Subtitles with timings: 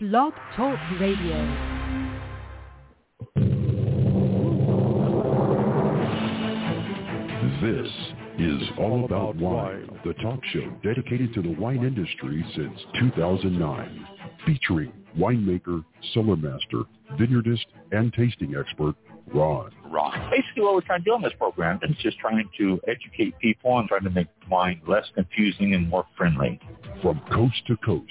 [0.00, 1.36] Blog Talk Radio.
[7.60, 7.92] This
[8.38, 14.06] is All About Wine, the talk show dedicated to the wine industry since 2009,
[14.46, 15.84] featuring winemaker,
[16.14, 16.84] cellar master,
[17.18, 18.94] vineyardist, and tasting expert
[19.34, 19.70] Ron.
[19.84, 20.30] Ron.
[20.30, 23.78] Basically what we're trying to do on this program is just trying to educate people
[23.78, 26.58] and trying to make wine less confusing and more friendly.
[27.02, 28.10] From coast to coast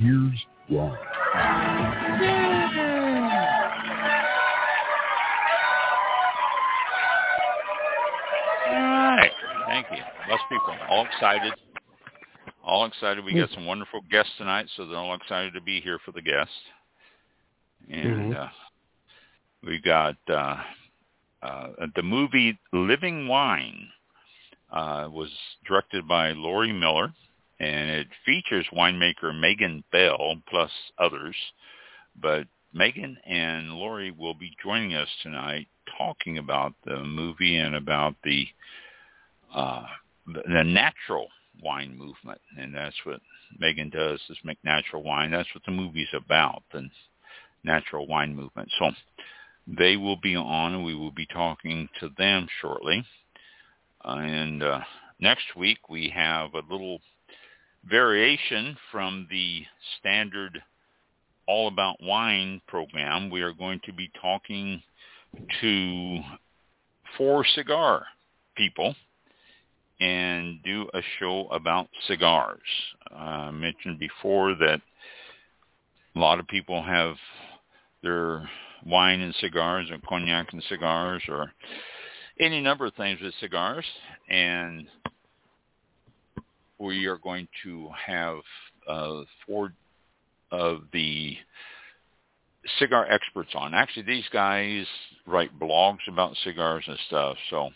[0.00, 0.96] Here's Ron.
[8.66, 9.30] All right.
[9.66, 9.98] Thank you.
[10.30, 10.74] Lots of people.
[10.88, 11.52] All excited.
[12.64, 13.22] All excited.
[13.22, 16.22] We got some wonderful guests tonight, so they're all excited to be here for the
[16.22, 16.54] guests.
[17.90, 18.48] And uh,
[19.62, 20.56] we got uh,
[21.42, 23.88] uh, the movie Living Wine
[24.72, 25.28] uh, was
[25.66, 27.12] directed by Lori Miller,
[27.60, 31.36] and it features winemaker Megan Bell plus others.
[32.20, 38.14] But Megan and Lori will be joining us tonight talking about the movie and about
[38.24, 38.46] the
[39.54, 39.84] uh,
[40.26, 41.26] the, natural
[41.62, 43.20] wine movement, and that's what
[43.58, 45.32] Megan does is make natural wine.
[45.32, 46.88] That's what the movie's about, the
[47.64, 48.70] natural wine movement.
[48.78, 48.90] So
[49.66, 53.04] they will be on, and we will be talking to them shortly.
[54.04, 54.80] Uh, and uh,
[55.20, 57.00] next week we have a little
[57.88, 59.62] variation from the
[59.98, 60.62] standard
[61.46, 63.30] All About Wine program.
[63.30, 64.82] We are going to be talking
[65.60, 66.20] to
[67.16, 68.04] four cigar
[68.56, 68.94] people
[70.00, 72.60] and do a show about cigars.
[73.14, 74.80] I mentioned before that
[76.16, 77.16] a lot of people have
[78.02, 78.48] their
[78.86, 81.52] wine and cigars or cognac and cigars or
[82.40, 83.84] any number of things with cigars
[84.30, 84.86] and
[86.80, 88.38] we are going to have
[88.88, 89.72] uh, four
[90.50, 91.36] of the
[92.78, 93.74] cigar experts on.
[93.74, 94.86] Actually, these guys
[95.26, 97.70] write blogs about cigars and stuff, so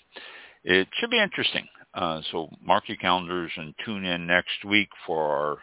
[0.64, 1.66] it should be interesting.
[1.92, 5.58] Uh, so mark your calendars and tune in next week for our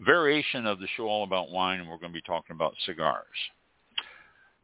[0.00, 3.24] variation of the show all about wine, and we're going to be talking about cigars.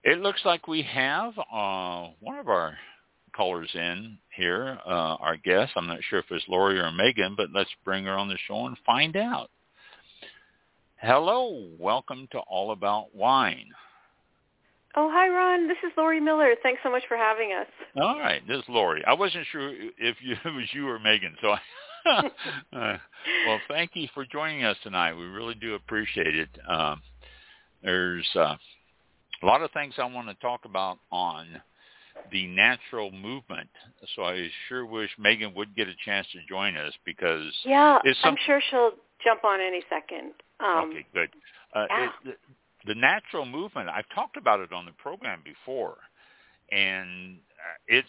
[0.02, 2.76] It looks like we have uh, one of our
[3.32, 5.72] callers in here, uh, our guest.
[5.76, 8.66] I'm not sure if it's Lori or Megan, but let's bring her on the show
[8.66, 9.50] and find out.
[10.96, 13.70] Hello, welcome to All About Wine.
[14.96, 15.68] Oh, hi, Ron.
[15.68, 16.54] This is Lori Miller.
[16.62, 17.66] Thanks so much for having us.
[17.96, 19.04] All right, this is Lori.
[19.06, 21.58] I wasn't sure if you, it was you or Megan, so I,
[22.72, 22.96] uh,
[23.46, 25.14] well, thank you for joining us tonight.
[25.14, 26.48] We really do appreciate it.
[26.68, 27.00] Um,
[27.82, 28.56] there's uh,
[29.42, 31.46] a lot of things I want to talk about on
[32.32, 33.68] the natural movement.
[34.14, 38.32] So I sure wish Megan would get a chance to join us because yeah, some...
[38.32, 38.92] I'm sure she'll
[39.24, 40.32] jump on any second.
[40.60, 41.28] Um, okay, good.
[41.74, 42.04] Uh, yeah.
[42.04, 43.88] it, the, the natural movement.
[43.88, 45.96] I've talked about it on the program before,
[46.70, 48.08] and uh, it's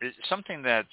[0.00, 0.88] it's something that's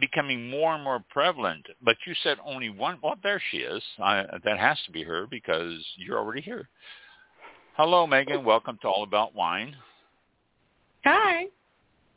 [0.00, 1.66] becoming more and more prevalent.
[1.82, 2.98] But you said only one.
[3.02, 3.82] Well, there she is.
[4.02, 6.68] I, that has to be her because you're already here.
[7.76, 8.44] Hello, Megan.
[8.44, 9.74] Welcome to All About Wine.
[11.04, 11.44] Hi.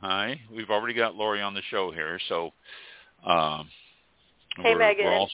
[0.00, 0.40] Hi.
[0.50, 2.52] We've already got Lori on the show here, so
[3.24, 3.68] um,
[4.56, 5.04] Hey, we're, Megan.
[5.04, 5.30] We're all,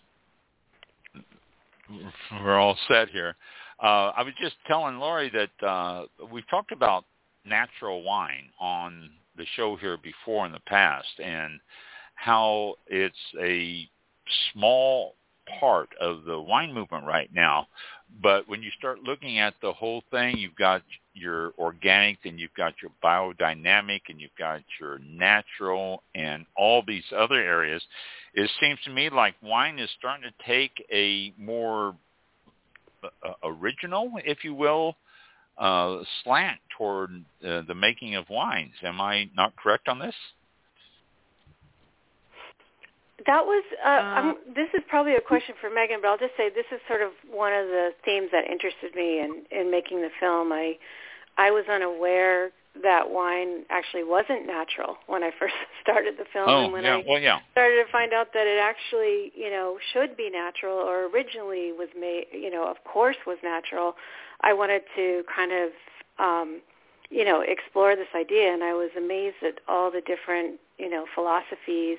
[2.42, 3.36] we're all set here.
[3.82, 7.04] Uh, I was just telling Lori that uh, we've talked about
[7.44, 11.60] natural wine on the show here before in the past, and
[12.14, 13.88] how it's a
[14.52, 15.14] small
[15.60, 17.66] part of the wine movement right now.
[18.22, 20.82] But when you start looking at the whole thing, you've got
[21.14, 27.04] your organic, and you've got your biodynamic, and you've got your natural, and all these
[27.16, 27.82] other areas.
[28.34, 31.94] It seems to me like wine is starting to take a more
[33.02, 33.08] uh,
[33.42, 34.96] original, if you will,
[35.58, 37.10] uh, slant toward
[37.46, 38.74] uh, the making of wines.
[38.82, 40.14] Am I not correct on this?
[43.26, 43.64] That was.
[43.84, 46.66] Uh, Uh, I'm, this is probably a question for Megan, but I'll just say this
[46.72, 50.52] is sort of one of the themes that interested me in in making the film.
[50.52, 50.78] I
[51.36, 52.50] I was unaware
[52.82, 56.96] that wine actually wasn't natural when I first started the film, oh, and when yeah.
[56.96, 57.38] I well, yeah.
[57.52, 61.88] started to find out that it actually, you know, should be natural or originally was
[61.98, 63.94] made, you know, of course was natural,
[64.40, 65.70] I wanted to kind of,
[66.18, 66.60] um,
[67.10, 71.06] you know, explore this idea, and I was amazed at all the different, you know,
[71.14, 71.98] philosophies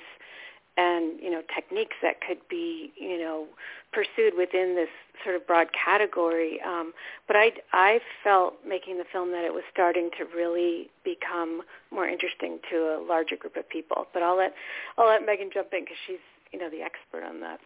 [0.77, 3.47] and you know techniques that could be you know
[3.93, 4.89] pursued within this
[5.23, 6.59] sort of broad category.
[6.61, 6.93] Um,
[7.27, 11.61] but I I felt making the film that it was starting to really become
[11.91, 14.07] more interesting to a larger group of people.
[14.13, 14.53] But I'll let
[14.97, 16.17] I'll let Megan jump in because she's
[16.51, 17.59] you know the expert on that.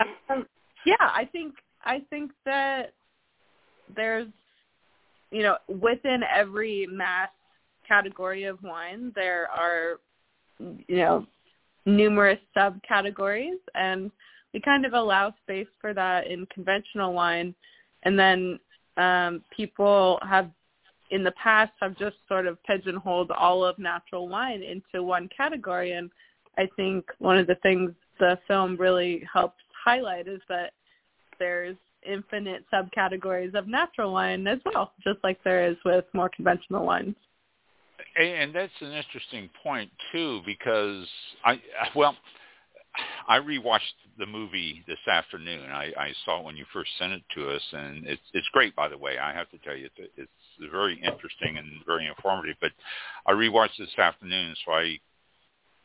[0.30, 0.46] um,
[0.84, 1.54] yeah, I think
[1.84, 2.92] I think that
[3.96, 4.28] there's
[5.30, 7.30] you know within every mass
[7.88, 9.98] category of wine there are
[10.88, 11.26] you know
[11.86, 14.10] numerous subcategories and
[14.52, 17.54] we kind of allow space for that in conventional wine.
[18.02, 18.58] And then
[18.96, 20.50] um, people have
[21.10, 25.92] in the past have just sort of pigeonholed all of natural wine into one category.
[25.92, 26.10] And
[26.58, 30.72] I think one of the things the film really helps highlight is that
[31.38, 31.76] there's
[32.06, 37.16] infinite subcategories of natural wine as well, just like there is with more conventional wines
[38.16, 41.06] and that's an interesting point too because
[41.44, 41.60] I
[41.94, 42.16] well
[43.28, 45.70] I rewatched the movie this afternoon.
[45.70, 48.74] I, I saw it when you first sent it to us, and it's it's great.
[48.74, 52.56] By the way, I have to tell you, it's, it's very interesting and very informative.
[52.60, 52.72] But
[53.26, 54.98] I rewatched this afternoon, so I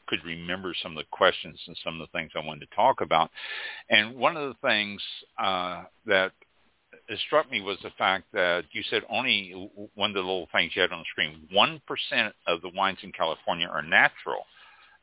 [0.07, 3.01] could remember some of the questions and some of the things I wanted to talk
[3.01, 3.29] about.
[3.89, 5.01] And one of the things
[5.41, 6.31] uh, that
[7.27, 10.81] struck me was the fact that you said only one of the little things you
[10.81, 14.45] had on the screen, 1% of the wines in California are natural,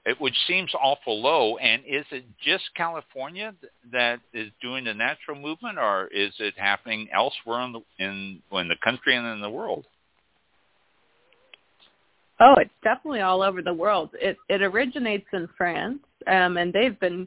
[0.04, 1.56] it, which seems awful low.
[1.58, 3.54] And is it just California
[3.92, 8.68] that is doing the natural movement, or is it happening elsewhere in the, in, in
[8.68, 9.84] the country and in the world?
[12.40, 14.10] Oh, it's definitely all over the world.
[14.14, 17.24] It it originates in France, um, and they've been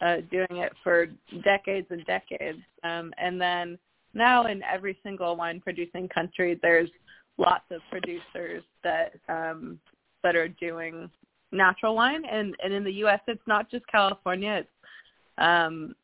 [0.00, 1.06] uh, doing it for
[1.42, 2.60] decades and decades.
[2.84, 3.78] Um, and then
[4.16, 6.90] now in every single wine producing country there's
[7.38, 9.78] lots of producers that um
[10.22, 11.08] that are doing
[11.52, 12.24] natural wine.
[12.24, 14.64] And and in the US it's not just California.
[14.64, 14.68] It's
[15.38, 15.94] um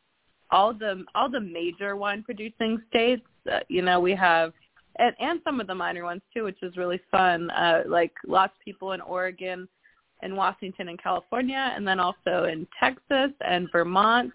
[0.51, 4.53] all the all the major wine producing states uh, you know we have
[4.99, 7.51] and and some of the minor ones too which is really fun.
[7.51, 9.69] Uh like lots of people in Oregon
[10.23, 14.33] and Washington and California and then also in Texas and Vermont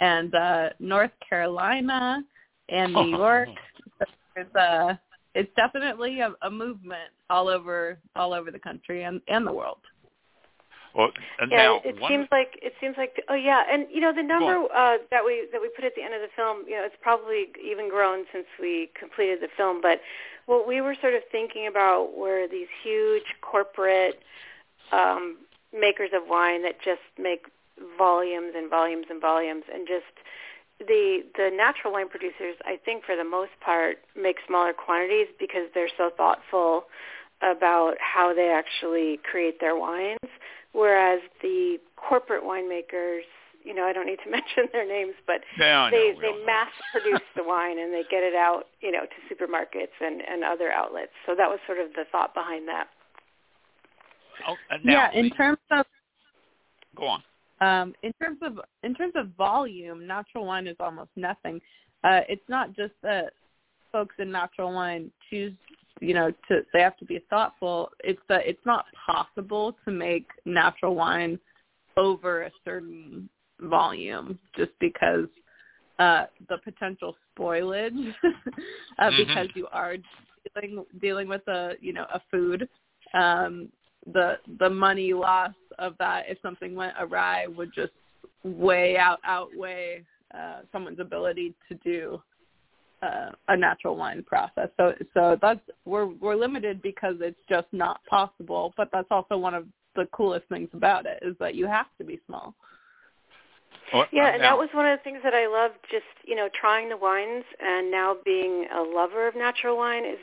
[0.00, 2.22] and uh North Carolina
[2.68, 3.48] and New York.
[4.36, 4.98] It's a
[5.34, 9.78] it's definitely a, a movement all over all over the country and and the world.
[10.94, 11.10] Well,
[11.50, 14.22] yeah, now, it one, seems like it seems like oh yeah, and you know the
[14.22, 16.84] number uh, that we that we put at the end of the film, you know,
[16.84, 19.80] it's probably even grown since we completed the film.
[19.82, 20.00] But
[20.46, 24.20] what we were sort of thinking about were these huge corporate
[24.92, 25.38] um,
[25.72, 27.46] makers of wine that just make
[27.98, 30.14] volumes and volumes and volumes, and just
[30.86, 35.68] the the natural wine producers, I think, for the most part, make smaller quantities because
[35.74, 36.84] they're so thoughtful
[37.42, 40.18] about how they actually create their wines.
[40.72, 43.22] Whereas the corporate winemakers,
[43.62, 46.72] you know, I don't need to mention their names, but yeah, they know, they mass
[46.92, 50.72] produce the wine and they get it out, you know, to supermarkets and and other
[50.72, 51.12] outlets.
[51.26, 52.88] So that was sort of the thought behind that.
[54.48, 55.86] Oh, uh, now, yeah, in terms of
[56.96, 57.22] go on.
[57.60, 61.60] Um, in terms of in terms of volume, natural wine is almost nothing.
[62.02, 63.32] Uh, it's not just that
[63.92, 65.54] folks in natural wine choose,
[66.00, 67.90] you know, to they have to be thoughtful.
[68.02, 71.38] It's that it's not possible to make natural wine
[71.96, 73.28] over a certain
[73.60, 75.28] volume just because
[75.98, 78.14] uh, the potential spoilage
[78.98, 79.16] uh, mm-hmm.
[79.16, 79.96] because you are
[80.54, 82.68] dealing dealing with a you know a food
[83.14, 83.68] um,
[84.12, 87.92] the the money loss of that if something went awry would just
[88.42, 90.04] way out outweigh
[90.34, 92.20] uh, someone's ability to do
[93.02, 94.68] uh, a natural wine process.
[94.76, 98.72] So so that's we're we're limited because it's just not possible.
[98.76, 99.66] But that's also one of
[99.96, 102.54] the coolest things about it is that you have to be small.
[103.92, 105.76] Well, yeah, and now, that was one of the things that I loved.
[105.90, 110.18] Just you know, trying the wines and now being a lover of natural wine is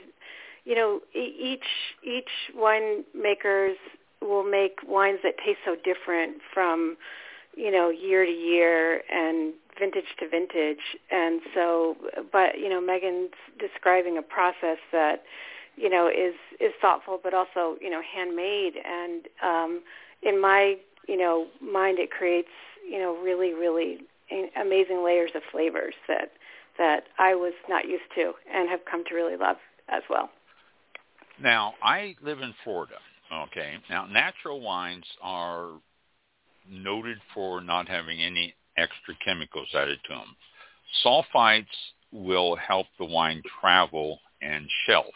[0.65, 1.65] you know, each
[2.03, 3.75] each winemakers
[4.22, 6.98] will make wines that taste so different from,
[7.56, 10.98] you know, year to year and vintage to vintage.
[11.10, 11.96] And so,
[12.32, 15.24] but you know, Megan's describing a process that,
[15.75, 18.74] you know, is is thoughtful but also you know handmade.
[18.86, 19.82] And um,
[20.22, 22.50] in my you know mind, it creates
[22.90, 24.00] you know really really
[24.60, 26.32] amazing layers of flavors that
[26.78, 29.58] that I was not used to and have come to really love
[29.90, 30.30] as well.
[31.40, 32.96] Now, I live in Florida.
[33.34, 33.76] Okay.
[33.90, 35.70] Now, natural wines are
[36.70, 40.36] noted for not having any extra chemicals added to them.
[41.06, 41.66] Sulfites
[42.12, 45.14] will help the wine travel and shelf.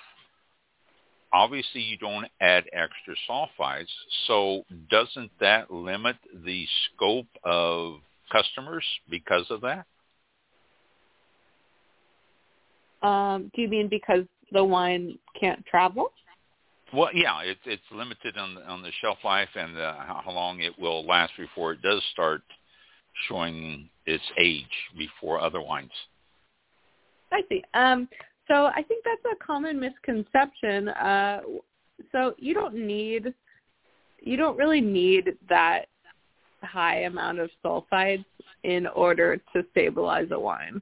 [1.33, 3.91] Obviously, you don't add extra sulfites,
[4.27, 7.95] so doesn't that limit the scope of
[8.31, 9.85] customers because of that?
[13.05, 16.11] Um, do you mean because the wine can't travel?
[16.95, 20.61] Well, yeah, it's it's limited on the, on the shelf life and the, how long
[20.61, 22.41] it will last before it does start
[23.27, 24.63] showing its age
[24.97, 25.91] before other wines.
[27.31, 27.63] I see.
[27.73, 28.07] Um,
[28.47, 30.89] so I think that's a common misconception.
[30.89, 31.41] Uh,
[32.11, 33.33] so you don't need,
[34.21, 35.85] you don't really need that
[36.61, 38.25] high amount of sulfides
[38.63, 40.81] in order to stabilize a wine.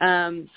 [0.00, 0.48] Um,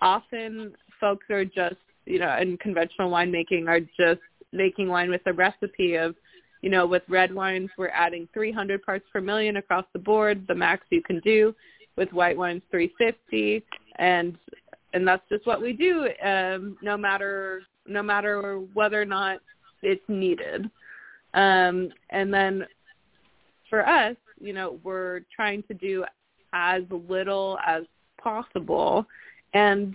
[0.00, 4.20] often folks are just, you know, in conventional winemaking are just
[4.52, 6.14] making wine with a recipe of,
[6.60, 10.54] you know, with red wines we're adding 300 parts per million across the board, the
[10.54, 11.54] max you can do.
[11.96, 13.62] With white wines 350
[13.96, 14.38] and
[14.94, 19.40] and that's just what we do um no matter no matter whether or not
[19.82, 20.70] it's needed.
[21.34, 22.66] Um and then
[23.68, 26.04] for us, you know, we're trying to do
[26.54, 27.82] as little as
[28.22, 29.06] possible
[29.54, 29.94] and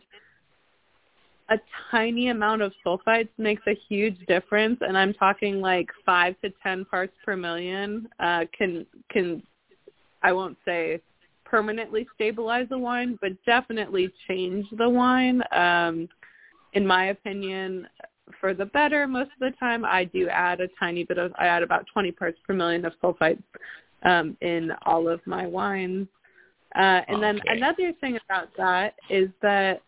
[1.49, 1.57] a
[1.91, 6.85] tiny amount of sulfites makes a huge difference and i'm talking like 5 to 10
[6.85, 9.41] parts per million uh can can
[10.23, 11.01] i won't say
[11.45, 15.41] permanently stabilize the wine but definitely change the wine.
[15.51, 16.09] Um
[16.73, 17.87] in my opinion
[18.41, 21.47] for the better most of the time i do add a tiny bit of i
[21.47, 23.43] add about 20 parts per million of sulfites
[24.03, 26.07] um in all of my wines.
[26.75, 29.81] Uh, and then another thing about that is that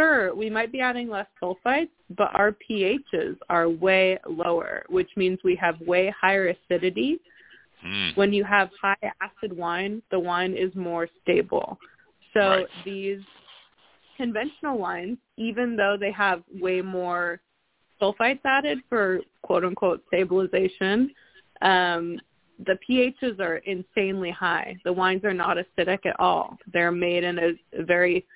[0.00, 5.38] sure, we might be adding less sulfites, but our pHs are way lower, which means
[5.44, 7.20] we have way higher acidity.
[7.84, 8.16] Mm.
[8.16, 11.78] When you have high acid wine, the wine is more stable.
[12.34, 12.66] So Right.
[12.84, 13.22] these
[14.16, 17.40] conventional wines, even though they have way more
[18.00, 21.14] sulfites added for quote unquote stabilization,
[21.62, 22.20] um,
[22.66, 24.76] the pHs are insanely high.
[24.84, 26.58] The wines are not acidic at all.
[26.72, 28.26] They're made in a, a very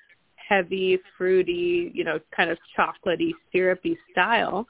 [0.47, 4.67] heavy, fruity, you know, kind of chocolatey, syrupy style.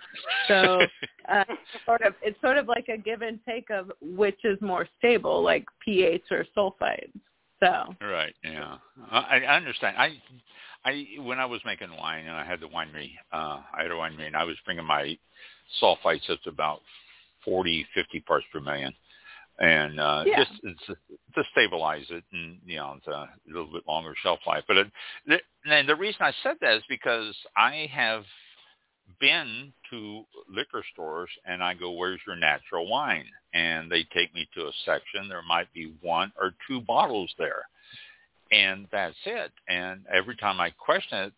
[0.47, 0.85] So
[1.31, 1.43] uh,
[1.85, 5.41] sort of it's sort of like a give and take of which is more stable,
[5.41, 7.11] like pH or sulfides.
[7.59, 8.35] So Right.
[8.43, 8.77] Yeah.
[9.11, 9.97] I, I understand.
[9.97, 10.21] I,
[10.83, 13.95] I when I was making wine and I had the winery, uh, I had a
[13.95, 15.17] winery and I was bringing my
[15.81, 16.81] sulfites up to about
[17.43, 18.93] forty, fifty parts per million,
[19.59, 20.43] and uh, Yeah.
[20.43, 24.63] just it's, to stabilize it and you know it's a little bit longer shelf life.
[24.67, 24.91] But it,
[25.25, 28.25] the, and the reason I said that is because I have
[29.19, 34.47] been to liquor stores and I go, "Where's your natural wine?" And they take me
[34.55, 35.29] to a section.
[35.29, 37.63] There might be one or two bottles there,
[38.51, 39.51] and that's it.
[39.69, 41.33] And every time I question it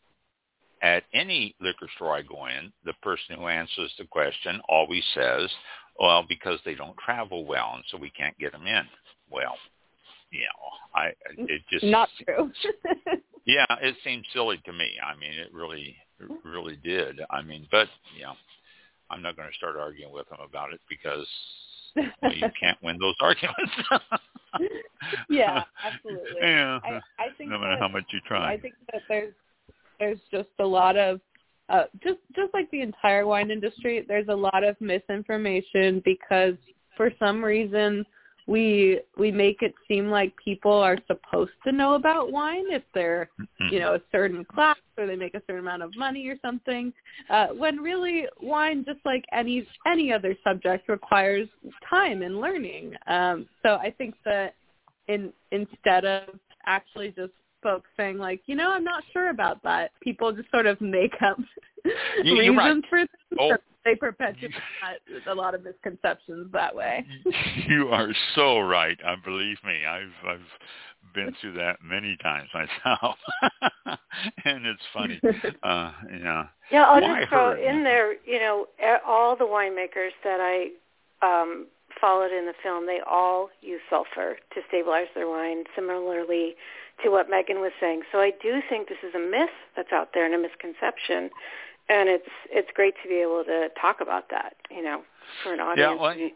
[0.81, 5.49] at any liquor store I go in, the person who answers the question always says,
[5.99, 8.83] "Well, because they don't travel well, and so we can't get them in."
[9.29, 9.57] Well,
[10.31, 12.51] you know, I it just not true.
[13.45, 14.91] yeah, it seemed silly to me.
[15.03, 17.19] I mean, it really, it really did.
[17.29, 18.33] I mean, but you know,
[19.09, 21.27] I'm not going to start arguing with them about it because
[21.95, 23.73] well, you can't win those arguments.
[25.29, 26.41] yeah, absolutely.
[26.41, 28.53] Yeah, I, I think no matter that, how much you try.
[28.53, 29.33] I think that there's
[29.99, 31.19] there's just a lot of
[31.69, 36.55] uh, just just like the entire wine industry, there's a lot of misinformation because
[36.95, 38.05] for some reason
[38.47, 43.29] we we make it seem like people are supposed to know about wine if they're
[43.39, 43.71] Mhm.
[43.71, 46.93] you know a certain class or they make a certain amount of money or something
[47.29, 51.49] uh when really wine just like any any other subject requires
[51.87, 54.55] time and learning um so i think that
[55.07, 57.33] in instead of actually just
[57.67, 61.13] folks saying like you know i'm not sure about that people just sort of make
[61.21, 61.37] up
[62.23, 62.67] You- you're right.
[62.67, 63.09] reasons for things
[63.39, 63.57] Oh.
[63.85, 67.05] they perpetuate that- a lot of misconceptions that way
[67.67, 68.97] you are so right.
[69.05, 69.85] I believe me.
[69.85, 70.51] I've I've
[71.13, 73.15] been through that many times myself,
[74.45, 75.19] and it's funny.
[75.63, 76.43] Uh, yeah.
[76.71, 77.57] Yeah, I'll Why just throw her?
[77.57, 78.67] in there, you know,
[79.07, 80.55] all the winemakers that I
[81.25, 81.67] um,
[82.01, 86.55] followed in the film, they all use sulfur to stabilize their wine, similarly
[87.03, 88.01] to what Megan was saying.
[88.11, 91.29] So I do think this is a myth that's out there and a misconception,
[91.89, 95.01] and it's it's great to be able to talk about that, you know,
[95.43, 95.99] for an audience.
[95.99, 96.33] well, it,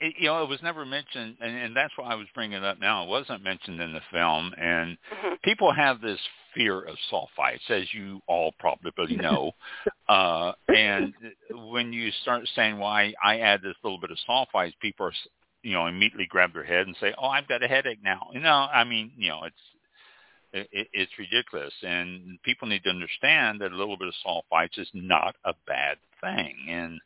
[0.00, 2.64] it- you know, it was never mentioned, and, and that's why I was bringing it
[2.64, 3.04] up now.
[3.04, 5.40] It wasn't mentioned in the film, and Mhm.
[5.42, 6.20] people have this
[6.54, 9.52] fear of sulfites, as you all probably know.
[10.08, 11.14] uh, and
[11.50, 15.12] when you start saying, "Well, I, I add this little bit of sulfites," people are,
[15.62, 18.40] you know, immediately grab their head and say, "Oh, I've got a headache now." You
[18.40, 19.56] know, I mean, you know, it's
[20.52, 24.88] it, it's ridiculous, and people need to understand that a little bit of sulfites is
[24.92, 27.00] not a bad thing, and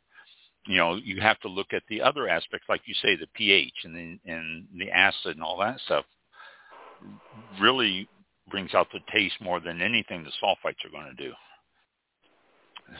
[0.65, 3.73] you know you have to look at the other aspects, like you say, the pH
[3.83, 6.05] and the and the acid and all that stuff.
[7.61, 8.09] Really
[8.49, 11.31] brings out the taste more than anything the sulfites are going to do.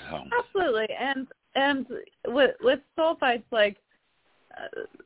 [0.10, 0.24] So.
[0.38, 1.88] Absolutely, and and
[2.28, 3.78] with with sulfites, like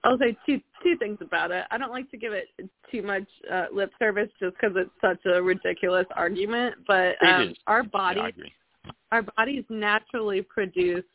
[0.03, 1.65] I'll say two two things about it.
[1.71, 2.47] I don't like to give it
[2.91, 6.75] too much uh, lip service just because it's such a ridiculous argument.
[6.87, 11.05] But um, our bodies, yeah, our bodies naturally produce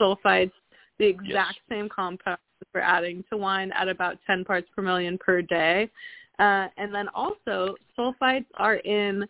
[0.00, 0.52] sulfites,
[0.98, 1.68] the exact yes.
[1.68, 2.40] same compounds
[2.74, 5.90] we're adding to wine at about 10 parts per million per day.
[6.38, 9.24] Uh, and then also sulfites are in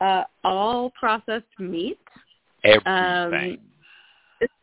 [0.00, 1.98] uh, all processed meat.
[2.64, 2.86] Everything.
[2.86, 3.58] Um,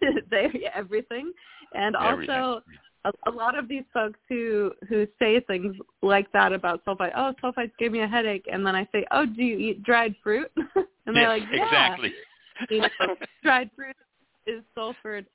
[0.29, 1.31] they everything,
[1.73, 2.35] and everything.
[2.35, 2.61] also
[3.05, 7.11] a, a lot of these folks who who say things like that about sulfite.
[7.15, 10.15] Oh, sulfites gave me a headache, and then I say, Oh, do you eat dried
[10.23, 10.51] fruit?
[10.55, 11.65] and they're yes, like, Yeah.
[11.65, 12.13] Exactly.
[12.69, 13.95] you know, dried fruit
[14.45, 15.25] is sulfured.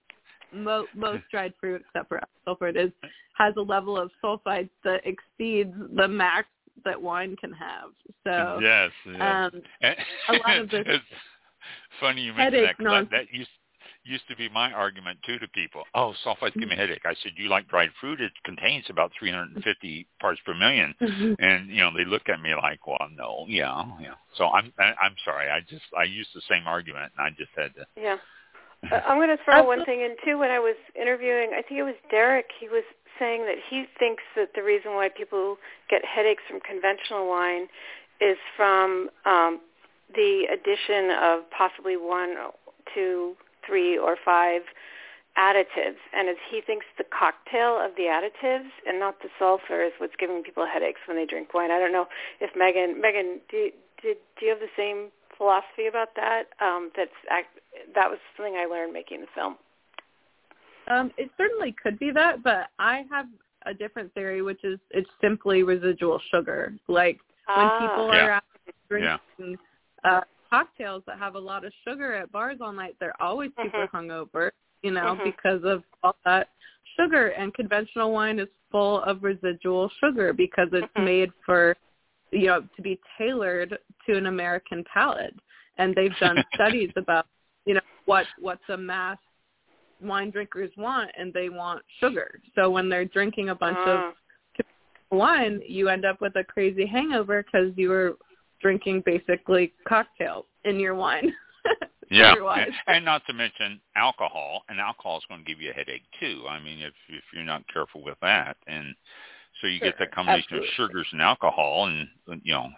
[0.53, 2.93] Mo- most dried fruit, except for sulfured, is
[3.37, 6.47] has a level of sulfites that exceeds the max
[6.85, 7.91] that wine can have.
[8.25, 9.53] So yes, yes.
[9.53, 9.63] Um,
[10.29, 10.85] a lot of this.
[10.87, 11.05] it's
[11.99, 13.51] funny you mentioned that because that used
[14.05, 15.83] used to be my argument too to people.
[15.95, 17.03] Oh, sulfites give me a headache.
[17.05, 18.21] I said, you like dried fruit?
[18.21, 21.35] It contains about 350 parts per 1000000 mm-hmm.
[21.39, 24.15] and you know they look at me like, well, no, yeah, yeah.
[24.37, 25.51] So I'm I'm sorry.
[25.51, 27.87] I just I used the same argument, and I just had to.
[28.01, 28.17] Yeah.
[28.93, 30.37] Uh, I'm going to throw one thing in too.
[30.37, 32.53] When I was interviewing, I think it was Darek.
[32.61, 32.85] He was
[33.19, 35.57] saying that he thinks that the reason why people
[35.89, 37.67] get headaches from conventional wine
[38.21, 39.61] is from um,
[40.15, 42.35] the addition of possibly one,
[42.95, 43.35] two,
[43.67, 44.63] three, or five
[45.39, 45.99] additives.
[46.13, 50.15] And as he thinks the cocktail of the additives and not the sulfur is what's
[50.19, 51.71] giving people headaches when they drink wine.
[51.71, 52.07] I don't know
[52.41, 53.71] if Megan, Megan, do,
[54.03, 56.45] did, do you have the same philosophy about that?
[56.61, 57.11] Um, that's
[57.95, 59.57] that was something I learned making the film.
[60.89, 63.27] Um, it certainly could be that, but I have
[63.67, 66.75] a different theory, which is it's simply residual sugar.
[66.89, 67.79] Like when ah.
[67.81, 68.25] people yeah.
[68.25, 68.43] are
[68.89, 69.19] drinking
[70.05, 70.19] yeah.
[70.19, 70.21] uh,
[70.55, 73.97] cocktails that have a lot of sugar at bars all night, they're always super mm-hmm.
[73.97, 74.51] hungover,
[74.83, 75.25] you know, mm-hmm.
[75.25, 76.49] because of all that
[76.97, 77.29] sugar.
[77.29, 81.05] And conventional wine is full of residual sugar because it's mm-hmm.
[81.05, 81.77] made for,
[82.31, 85.35] you know, to be tailored to an American palate.
[85.79, 87.27] And they've done studies about,
[87.67, 89.19] you know, what what the mass
[90.01, 92.41] wine drinkers want and they want sugar.
[92.55, 93.91] So when they're drinking a bunch uh.
[93.91, 94.15] of
[95.11, 98.17] wine, you end up with a crazy hangover because you were
[98.61, 101.33] drinking basically cocktails in your wine.
[102.11, 102.35] yeah,
[102.87, 106.45] and not to mention alcohol, and alcohol is going to give you a headache too.
[106.49, 108.95] I mean, if if you're not careful with that, and
[109.61, 110.69] so you sure, get that combination absolutely.
[110.69, 112.09] of sugars and alcohol, and
[112.43, 112.69] you know,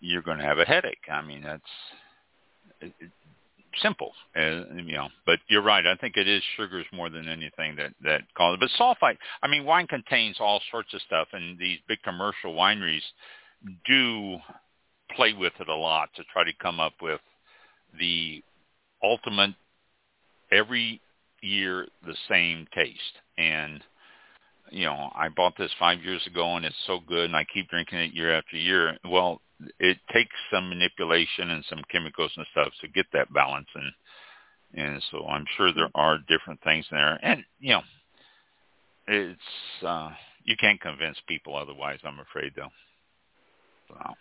[0.00, 1.08] you're going to have a headache.
[1.10, 1.62] I mean, that's
[2.80, 3.10] it, it,
[3.82, 5.08] simple, uh, you know.
[5.24, 5.86] But you're right.
[5.86, 8.58] I think it is sugars more than anything that that causes.
[8.60, 9.18] But sulfite.
[9.42, 13.02] I mean, wine contains all sorts of stuff, and these big commercial wineries
[13.86, 14.38] do
[15.14, 17.20] play with it a lot to try to come up with
[17.98, 18.42] the
[19.02, 19.54] ultimate
[20.52, 21.00] every
[21.42, 23.00] year the same taste.
[23.38, 23.82] And
[24.70, 27.68] you know i bought this five years ago and it's so good and i keep
[27.68, 28.96] drinking it year after year.
[29.08, 29.40] Well
[29.78, 33.68] it takes some manipulation and some chemicals and stuff to get that balance.
[33.74, 33.92] And
[34.74, 37.18] and so i'm sure there are different things in there.
[37.22, 37.82] And you know
[39.06, 40.10] it's uh
[40.44, 42.72] you can't convince people otherwise i'm afraid though.
[43.88, 44.14] So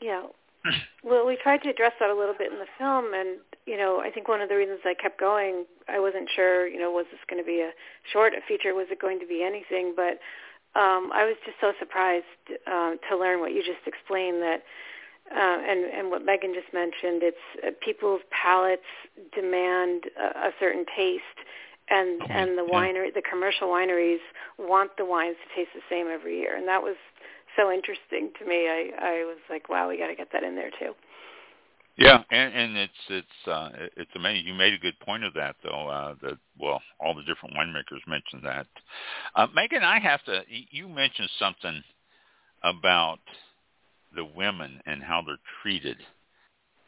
[0.00, 0.22] yeah.
[1.04, 4.00] Well, we tried to address that a little bit in the film, and you know,
[4.00, 7.06] I think one of the reasons I kept going, I wasn't sure, you know, was
[7.12, 7.70] this going to be a
[8.12, 9.94] short, a feature, was it going to be anything?
[9.94, 10.18] But
[10.74, 12.26] um, I was just so surprised
[12.66, 14.62] uh, to learn what you just explained that,
[15.30, 17.22] uh, and and what Megan just mentioned.
[17.22, 18.90] It's uh, people's palates
[19.32, 21.38] demand a, a certain taste,
[21.88, 24.22] and oh, and the winery, the commercial wineries
[24.58, 26.96] want the wines to taste the same every year, and that was
[27.56, 28.68] so interesting to me.
[28.68, 30.92] I I was like, wow, we got to get that in there too.
[31.96, 34.46] Yeah, and, and it's it's uh, it's amazing.
[34.46, 35.88] You made a good point of that, though.
[35.88, 38.66] Uh, that well, all the different winemakers mentioned that.
[39.34, 40.42] Uh, Megan, I have to.
[40.70, 41.82] You mentioned something
[42.62, 43.20] about
[44.14, 45.96] the women and how they're treated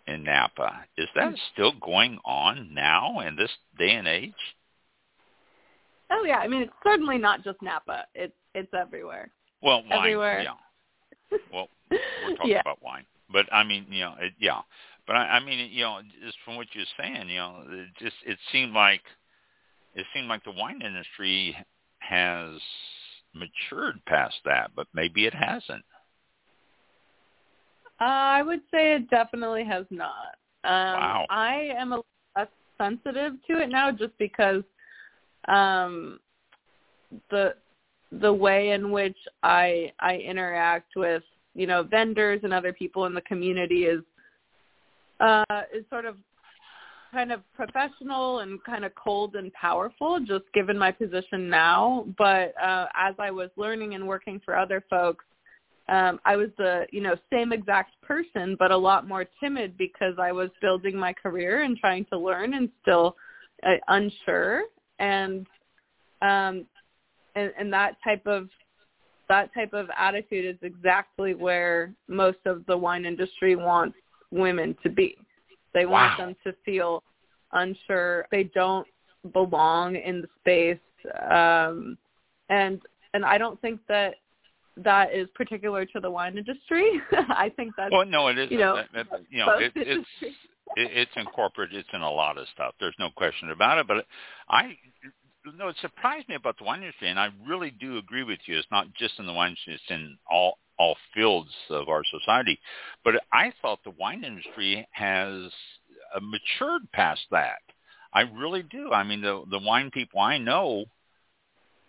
[0.07, 0.85] in Napa.
[0.97, 4.33] Is that still going on now in this day and age?
[6.11, 8.05] Oh yeah, I mean it's certainly not just Napa.
[8.15, 9.31] It's it's everywhere.
[9.63, 10.43] Well, wine, everywhere.
[10.43, 11.39] yeah.
[11.53, 11.99] Well, we're
[12.37, 12.61] talking yeah.
[12.61, 13.05] about wine.
[13.31, 14.61] But I mean, you know, it, yeah.
[15.07, 18.17] But I, I mean, you know, just from what you're saying, you know, it just
[18.27, 19.03] it seemed like
[19.95, 21.57] it seemed like the wine industry
[21.99, 22.61] has
[23.35, 25.85] matured past that, but maybe it hasn't.
[28.01, 30.37] Uh, I would say it definitely has not.
[30.65, 31.27] Um, wow.
[31.31, 32.03] I am a
[32.37, 34.63] less sensitive to it now, just because
[35.49, 36.21] um,
[37.31, 37.55] the
[38.11, 41.23] the way in which I I interact with
[41.55, 44.03] you know vendors and other people in the community is
[45.21, 45.45] uh,
[45.75, 46.17] is sort of
[47.13, 52.07] kind of professional and kind of cold and powerful, just given my position now.
[52.19, 55.25] But uh, as I was learning and working for other folks,
[55.89, 60.15] um, I was the you know same exact person, but a lot more timid because
[60.19, 63.17] I was building my career and trying to learn and still
[63.67, 64.63] uh, unsure.
[64.99, 65.47] And
[66.21, 66.67] um,
[67.39, 68.49] and, and that type of
[69.29, 73.97] that type of attitude is exactly where most of the wine industry wants
[74.31, 75.17] women to be.
[75.75, 76.27] They want Wow.
[76.27, 77.03] them to feel
[77.53, 78.27] unsure.
[78.31, 78.87] They don't
[79.35, 80.79] belong in the space.
[81.31, 81.99] Um,
[82.49, 82.81] and
[83.15, 84.15] and I don't think that
[84.79, 86.89] that is particular to the wine industry.
[87.13, 88.53] I think that's Well, no, it isn't.
[88.53, 91.77] you know, That- that- you know, it, it's it, it's incorporated.
[91.77, 92.75] It's in a lot of stuff.
[92.81, 93.87] There's no question about it.
[93.87, 94.07] But
[94.49, 94.77] I,
[95.57, 98.59] no, it surprised me about the wine industry, and I really do agree with you.
[98.59, 102.59] It's not just in the wine industry; it's in all all fields of our society.
[103.05, 105.51] But I thought the wine industry has
[106.15, 107.59] uh, matured past that.
[108.13, 108.93] I really do.
[108.93, 110.85] I mean, the the wine people I know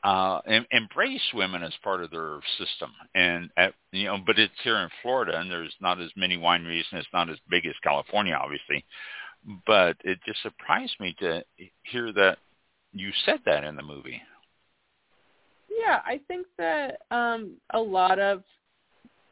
[0.03, 4.53] uh em- embrace women as part of their system and at you know but it's
[4.63, 7.73] here in Florida and there's not as many wineries and it's not as big as
[7.83, 8.85] California obviously
[9.67, 11.43] but it just surprised me to
[11.83, 12.37] hear that
[12.93, 14.21] you said that in the movie.
[15.69, 18.43] Yeah, I think that um a lot of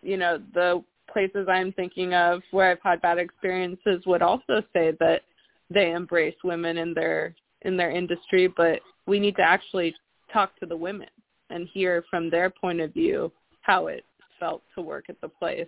[0.01, 4.93] you know, the places I'm thinking of where I've had bad experiences would also say
[4.99, 5.21] that
[5.69, 9.95] they embrace women in their in their industry, but we need to actually
[10.31, 11.09] talk to the women
[11.49, 14.05] and hear from their point of view how it
[14.39, 15.67] felt to work at the place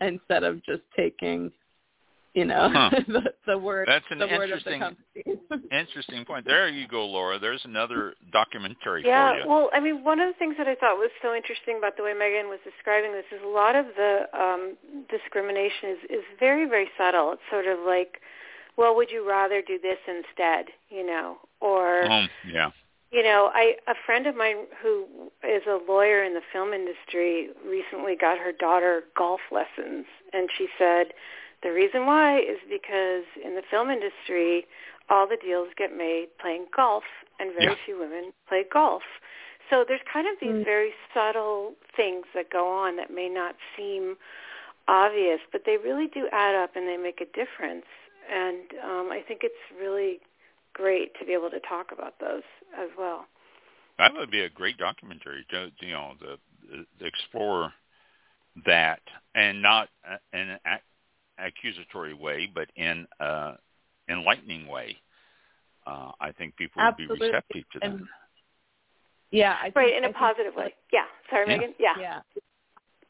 [0.00, 1.52] instead of just taking
[2.36, 2.90] you know Huh.
[3.08, 6.44] the, the word That's an the word of the interesting- interesting point.
[6.46, 7.38] There you go Laura.
[7.38, 9.48] There's another documentary Yeah, for you.
[9.48, 12.04] well, I mean, one of the things that I thought was so interesting about the
[12.04, 14.76] way Megan was describing this is a lot of the um,
[15.10, 17.32] discrimination is, is very, very subtle.
[17.32, 18.20] It's sort of like,
[18.76, 22.70] well, would you rather do this instead, you know, or um, yeah.
[23.10, 25.06] you know, I a friend of mine who
[25.42, 30.66] is a lawyer in the film industry recently got her daughter golf lessons, and she
[30.78, 31.06] said
[31.66, 34.66] the reason why is because in the film industry,
[35.10, 37.02] all the deals get made playing golf,
[37.40, 37.84] and very Yeah.
[37.84, 39.02] few women play golf.
[39.68, 40.64] So there's kind of these Mm.
[40.64, 44.16] very subtle things that go on that may not seem
[44.86, 47.86] obvious, but they really do add up and they make a difference.
[48.28, 50.20] And um, I think it's really
[50.72, 52.44] great to be able to talk about those
[52.76, 53.26] as well.
[53.98, 56.38] That would be a great documentary to you know the,
[56.98, 57.74] the explore
[58.64, 59.02] that
[59.34, 59.90] and not
[60.32, 60.82] in an ac-
[61.38, 63.54] accusatory way, but in a
[64.08, 64.96] enlightening way.
[65.86, 67.84] Uh, I think people would be receptive to that.
[67.90, 68.02] And
[69.30, 70.74] yeah, I think, Right, in I a positive that- way.
[70.92, 71.04] Yeah.
[71.30, 71.56] Sorry, Yeah.
[71.58, 71.74] Megan.
[71.78, 71.94] Yeah.
[72.00, 72.20] yeah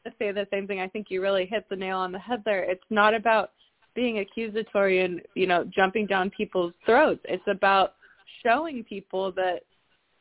[0.04, 2.40] to say the same thing i think you really hit the nail on the head
[2.44, 3.50] there it's not about
[3.96, 7.94] being accusatory and you know jumping down people's throats it's about
[8.44, 9.62] showing people that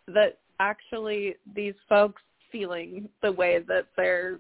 [0.08, 2.20] that actually these folks
[2.52, 4.40] feeling the way that they're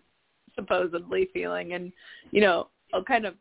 [0.55, 1.91] supposedly feeling and
[2.31, 2.67] you know
[3.07, 3.35] kind of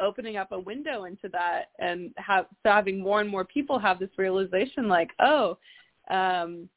[0.00, 3.98] opening up a window into that and have so having more and more people have
[3.98, 5.58] this realization like oh
[6.10, 6.68] um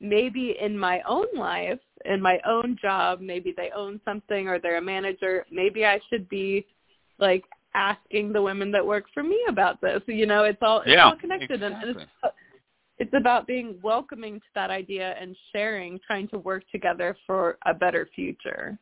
[0.00, 4.78] maybe in my own life, in my own job, maybe they own something or they're
[4.78, 6.66] a manager, maybe I should be
[7.18, 10.00] like asking the women that work for me about this.
[10.06, 12.34] You know, it's all it's Yeah, all connected and, and it's
[12.98, 17.72] it's about being welcoming to that idea and sharing, trying to work together for a
[17.72, 18.78] better future.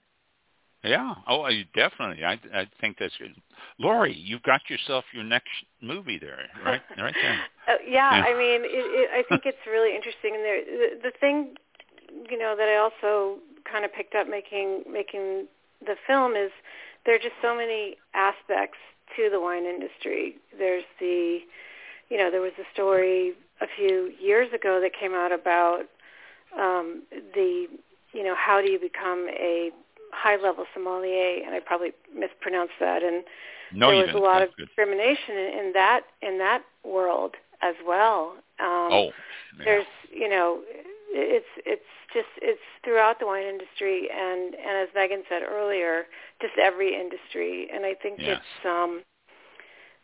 [0.84, 1.14] Yeah.
[1.26, 2.24] Oh, I- definitely.
[2.24, 3.34] I I think that's good.
[3.78, 6.82] Lori, you've got yourself your next movie there, right?
[6.96, 7.38] Right there.
[7.66, 8.24] Uh, yeah, Yeah.
[8.24, 10.34] I mean, it, it, I think it's really interesting.
[10.34, 11.54] And there, the, the thing,
[12.30, 13.38] you know, that I also
[13.70, 15.46] kind of picked up making making
[15.84, 16.50] the film is
[17.04, 18.78] there are just so many aspects
[19.16, 20.36] to the wine industry.
[20.58, 21.38] There's the,
[22.08, 25.82] you know, there was a story a few years ago that came out about
[26.58, 27.02] um,
[27.34, 27.66] the,
[28.12, 29.70] you know, how do you become a
[30.12, 31.42] high-level sommelier?
[31.44, 33.03] And I probably mispronounced that.
[33.03, 33.25] And
[33.73, 34.66] No, there was a lot That's of good.
[34.66, 38.35] discrimination in, in that in that world as well.
[38.61, 39.05] Um, Oh,
[39.59, 39.64] yeah.
[39.64, 40.62] there's you know
[41.11, 46.05] it's it's just it's throughout the wine industry and and as Megan said earlier,
[46.40, 47.68] just every industry.
[47.73, 48.40] And I think yes.
[48.40, 49.03] it's um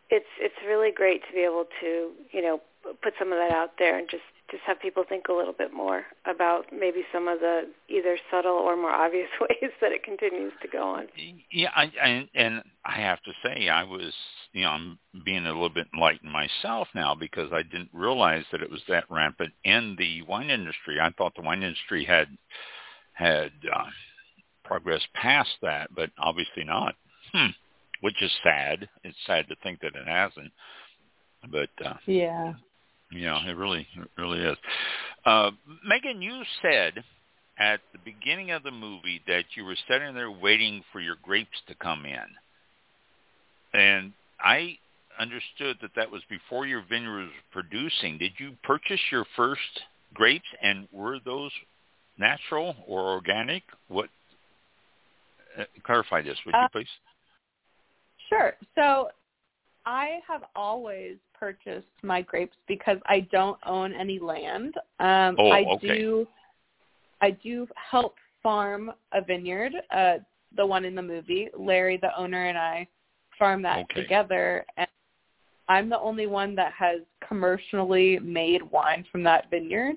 [0.09, 2.61] it's it's really great to be able to you know
[3.01, 5.73] put some of that out there and just just have people think a little bit
[5.73, 10.53] more about maybe some of the either subtle or more obvious ways that it continues
[10.61, 11.07] to go on.
[11.51, 14.13] Yeah, I, I, and I have to say I was,
[14.53, 18.61] you know, I'm being a little bit enlightened myself now because I didn't realize that
[18.61, 20.99] it was that rampant in the wine industry.
[21.01, 22.27] I thought the wine industry had
[23.13, 23.85] had uh,
[24.63, 26.95] progressed past that, but obviously not.
[27.33, 27.47] Hmm.
[28.01, 28.87] Which is sad.
[29.03, 30.51] It's sad to think that it hasn't.
[31.49, 32.53] But uh, yeah,
[33.11, 34.57] yeah, it really, it really is.
[35.25, 35.51] Uh,
[35.85, 37.03] Megan, you said
[37.57, 41.57] at the beginning of the movie that you were sitting there waiting for your grapes
[41.67, 44.77] to come in, and I
[45.19, 48.17] understood that that was before your vineyard was producing.
[48.17, 49.61] Did you purchase your first
[50.13, 51.51] grapes, and were those
[52.17, 53.63] natural or organic?
[53.87, 54.09] What?
[55.57, 56.87] Uh, clarify this, would you uh, please?
[58.29, 58.53] Sure.
[58.75, 59.09] So
[59.85, 64.75] I have always purchased my grapes because I don't own any land.
[64.99, 65.87] Um, oh, I okay.
[65.87, 66.27] do.
[67.21, 70.17] I do help farm a vineyard, uh,
[70.55, 71.49] the one in the movie.
[71.57, 72.87] Larry, the owner, and I
[73.37, 74.01] farm that okay.
[74.01, 74.65] together.
[74.77, 74.87] And
[75.67, 79.95] I'm the only one that has commercially made wine from that vineyard.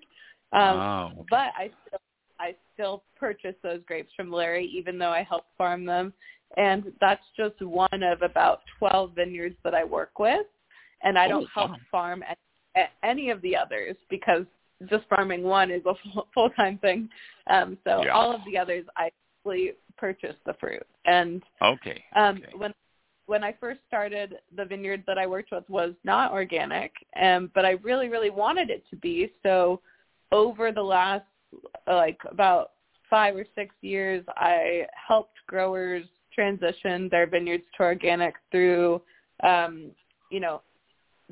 [0.52, 1.22] Um, okay.
[1.30, 2.00] But I still,
[2.40, 6.12] I still purchase those grapes from Larry, even though I help farm them.
[6.56, 10.46] And that's just one of about 12 vineyards that I work with
[11.02, 11.76] and I oh, don't help wow.
[11.90, 12.24] farm
[13.02, 14.44] any of the others because
[14.88, 15.94] just farming one is a
[16.34, 17.08] full time thing.
[17.50, 18.12] Um, so yeah.
[18.12, 20.86] all of the others, I actually purchase the fruit.
[21.04, 22.52] And okay, um, okay.
[22.56, 22.74] when
[23.26, 27.66] when I first started, the vineyard that I worked with was not organic, um, but
[27.66, 29.30] I really, really wanted it to be.
[29.42, 29.82] So
[30.32, 31.26] over the last
[31.86, 32.72] like about
[33.10, 36.06] five or six years, I helped growers
[36.38, 39.02] transition their vineyards to organic through,
[39.42, 39.90] um,
[40.30, 40.62] you know,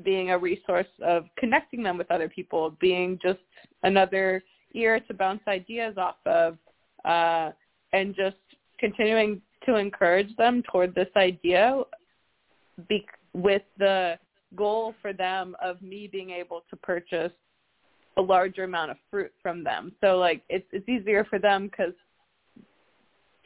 [0.03, 3.39] being a resource of connecting them with other people, being just
[3.83, 4.43] another
[4.73, 6.57] ear to bounce ideas off of,
[7.05, 7.51] uh,
[7.93, 8.35] and just
[8.79, 11.81] continuing to encourage them toward this idea
[12.89, 14.19] be- with the
[14.55, 17.31] goal for them of me being able to purchase
[18.17, 19.93] a larger amount of fruit from them.
[20.01, 21.93] So like it's it's easier for them because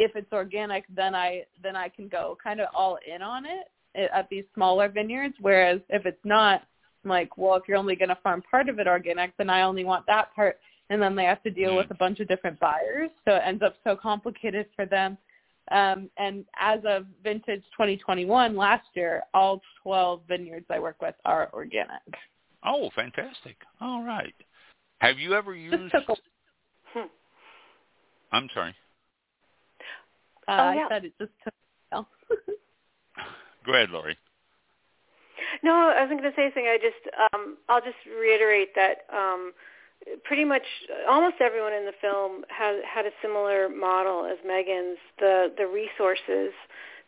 [0.01, 4.09] if it's organic, then I then I can go kind of all in on it
[4.13, 5.35] at these smaller vineyards.
[5.39, 6.63] Whereas if it's not,
[7.03, 9.61] I'm like, well, if you're only going to farm part of it organic, then I
[9.61, 10.59] only want that part.
[10.89, 11.77] And then they have to deal Mm.
[11.77, 13.09] with a bunch of different buyers.
[13.25, 15.17] So it ends up so complicated for them.
[15.69, 21.49] Um, and as of vintage 2021, last year, all 12 vineyards I work with are
[21.53, 22.01] organic.
[22.63, 23.57] Oh, fantastic!
[23.79, 24.33] All right.
[24.99, 25.91] Have you ever used?
[25.91, 26.21] Just took a,
[26.93, 27.07] Hmm.
[28.31, 28.75] I'm sorry.
[30.47, 30.85] Uh, Oh, yeah.
[30.85, 31.53] I said it just took
[31.91, 32.07] a while.
[33.65, 34.17] Go ahead, Lori.
[35.63, 36.65] No, I wasn't going to say anything.
[36.65, 39.53] I just, um, I'll just reiterate that um,
[40.23, 40.63] pretty much
[41.09, 44.97] almost everyone in the film had had a similar model as Megan's.
[45.19, 46.53] The the resources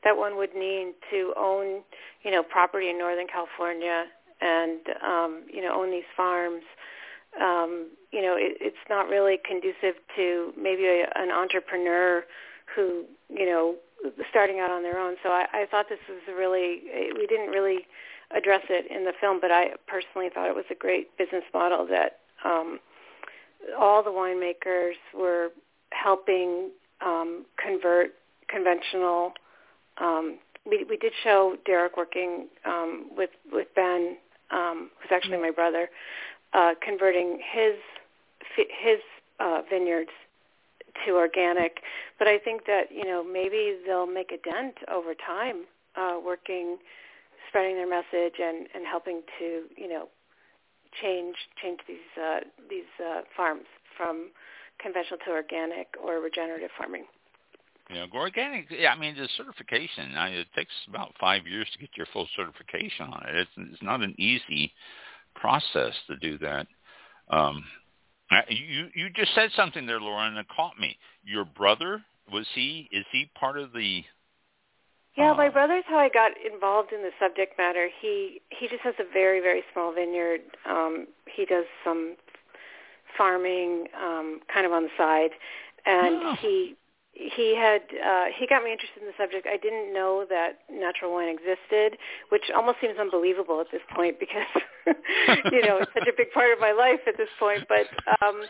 [0.04, 1.82] that one would need to own,
[2.24, 4.06] you know, property in Northern California
[4.42, 6.64] and um, you know own these farms.
[7.42, 12.24] Um, you know, it, it's not really conducive to maybe a, an entrepreneur
[12.76, 13.76] who, you know,
[14.30, 15.16] starting out on their own.
[15.24, 16.84] So I, I thought this was a really,
[17.18, 17.88] we didn't really
[18.36, 21.88] address it in the film, but I personally thought it was a great business model
[21.88, 22.80] that um,
[23.80, 25.50] all the winemakers were
[25.92, 28.14] helping um, convert
[28.48, 29.34] conventional.
[29.98, 34.18] Um, we, we did show Darek working um, with with Ben,
[34.52, 35.90] um, who's actually my brother,
[36.54, 37.76] uh, converting his
[38.56, 39.00] his
[39.40, 40.12] uh, vineyards
[41.06, 41.80] to organic.
[42.20, 46.78] But I think that you know maybe they'll make a dent over time, uh, working,
[47.50, 50.10] spreading their message and and helping to you know
[51.02, 53.66] change change these uh, these uh, farms
[53.98, 54.30] from
[54.82, 57.06] conventional to organic or regenerative farming.
[57.90, 58.68] You know, organic.
[58.70, 60.16] Yeah, I mean the certification.
[60.16, 63.36] I, it takes about five years to get your full certification on it.
[63.36, 64.72] It's it's not an easy
[65.36, 66.68] process to do that.
[67.30, 67.64] Um,
[68.50, 70.98] you you just said something there, Lauren, that caught me.
[71.24, 72.90] Your brother was he?
[72.92, 74.04] Is he part of the?
[75.16, 77.90] Yeah, uh, my brother's how I got involved in the subject matter.
[78.02, 80.42] He he just has a very very small vineyard.
[80.70, 82.16] Um, he does some
[83.18, 85.32] farming, um, kind of on the side,
[85.86, 86.36] and Oh.
[86.42, 86.76] he
[87.14, 89.46] he had uh, he got me interested in the subject.
[89.46, 91.98] I didn't know that natural wine existed,
[92.30, 94.50] which almost seems unbelievable at this point because
[95.54, 97.70] you know it's such a big part of my life at this point.
[97.70, 97.86] But
[98.26, 98.42] um,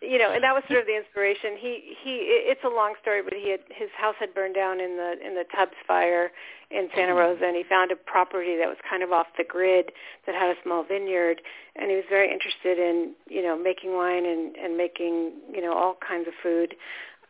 [0.00, 1.58] you know, and that was sort of the inspiration.
[1.58, 2.46] He he.
[2.46, 5.34] It's a long story, but he had his house had burned down in the in
[5.34, 6.30] the Tubbs fire
[6.70, 9.90] in Santa Rosa, and he found a property that was kind of off the grid
[10.26, 11.42] that had a small vineyard,
[11.74, 15.74] and he was very interested in you know making wine and and making you know
[15.74, 16.78] all kinds of food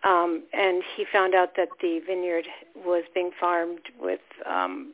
[0.05, 4.93] um, and he found out that the vineyard was being farmed with um,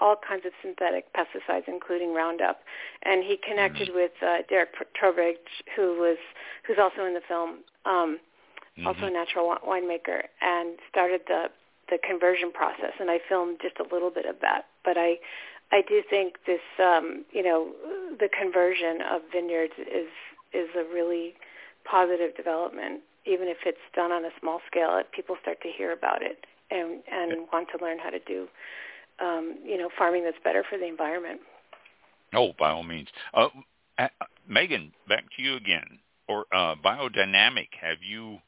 [0.00, 2.60] all kinds of synthetic pesticides, including Roundup.
[3.02, 3.96] And he connected mm-hmm.
[3.96, 5.36] with uh, Darek Trowbridge,
[5.76, 6.18] who was
[6.66, 8.18] who's also in the film, um,
[8.76, 8.86] mm-hmm.
[8.86, 11.46] also a natural winemaker, and started the
[11.88, 12.92] the conversion process.
[12.98, 15.18] And I filmed just a little bit of that, but I
[15.70, 17.72] I do think this um, you know
[18.18, 20.10] the conversion of vineyards is
[20.52, 21.34] is a really
[21.84, 26.22] positive development even if it's done on a small scale, people start to hear about
[26.22, 27.46] it and and yeah.
[27.52, 28.48] want to learn how to do,
[29.20, 31.40] um, you know, farming that's better for the environment.
[32.34, 33.08] Oh, by all means.
[33.34, 33.48] Uh,
[33.98, 34.08] uh,
[34.48, 35.98] Megan, back to you again.
[36.28, 38.38] Or uh, biodynamic, have you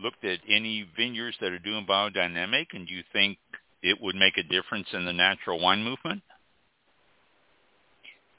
[0.00, 3.38] looked at any vineyards that are doing biodynamic, and do you think
[3.82, 6.22] it would make a difference in the natural wine movement?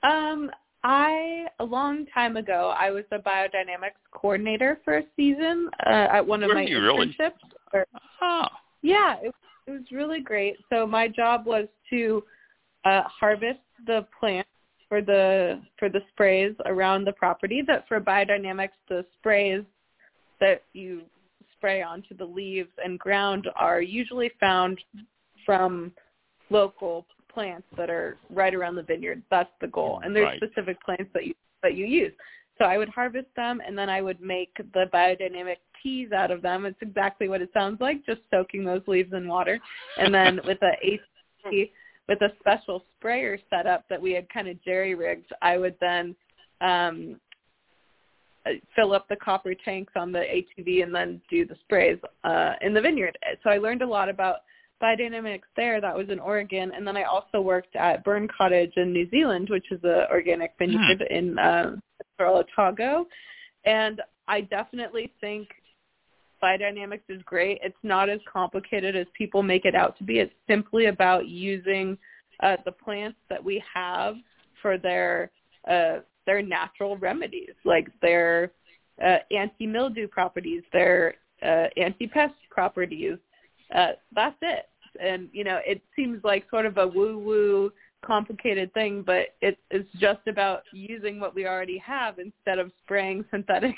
[0.01, 0.49] Um,
[0.83, 6.25] I a long time ago I was a biodynamics coordinator for a season uh, at
[6.25, 7.33] one of Were my you internships.
[7.73, 7.85] Really?
[8.19, 8.47] Huh.
[8.81, 9.33] Yeah, it,
[9.67, 10.55] it was really great.
[10.69, 12.23] So my job was to
[12.85, 14.49] uh, harvest the plants
[14.87, 17.61] for the for the sprays around the property.
[17.67, 19.63] That for biodynamics, the sprays
[20.39, 21.01] that you
[21.57, 24.79] spray onto the leaves and ground are usually found
[25.45, 25.91] from
[26.49, 29.21] local plants that are right around the vineyard.
[29.29, 30.01] That's the goal.
[30.03, 30.41] And there's right.
[30.41, 32.13] specific plants that you that you use.
[32.57, 36.41] So I would harvest them and then I would make the biodynamic teas out of
[36.41, 36.65] them.
[36.65, 39.59] It's exactly what it sounds like, just soaking those leaves in water.
[39.97, 41.71] And then with a AC
[42.07, 46.15] with a special sprayer setup that we had kind of jerry rigged, I would then
[46.61, 47.19] um
[48.75, 52.73] fill up the copper tanks on the ATV and then do the sprays uh in
[52.73, 53.17] the vineyard.
[53.43, 54.37] So I learned a lot about
[54.81, 55.81] biodynamics there.
[55.81, 59.49] That was in Oregon, and then I also worked at Burn Cottage in New Zealand,
[59.49, 61.15] which is an organic vineyard hmm.
[61.15, 61.75] in uh,
[62.19, 63.05] Otago.
[63.65, 65.47] And I definitely think
[66.41, 67.59] biodynamics is great.
[67.61, 70.19] It's not as complicated as people make it out to be.
[70.19, 71.97] It's simply about using
[72.41, 74.15] uh, the plants that we have
[74.61, 75.31] for their
[75.69, 78.51] uh, their natural remedies, like their
[79.03, 83.17] uh, anti-mildew properties, their uh, anti-pest properties,
[83.73, 84.68] uh, that's it.
[85.01, 87.71] And you know, it seems like sort of a woo-woo
[88.05, 93.25] complicated thing, but it, it's just about using what we already have instead of spraying
[93.31, 93.75] synthetic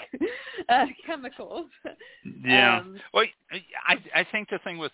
[0.70, 1.68] uh, chemicals.
[2.46, 2.80] Yeah.
[2.80, 3.26] Um, well,
[3.88, 4.92] I I think the thing with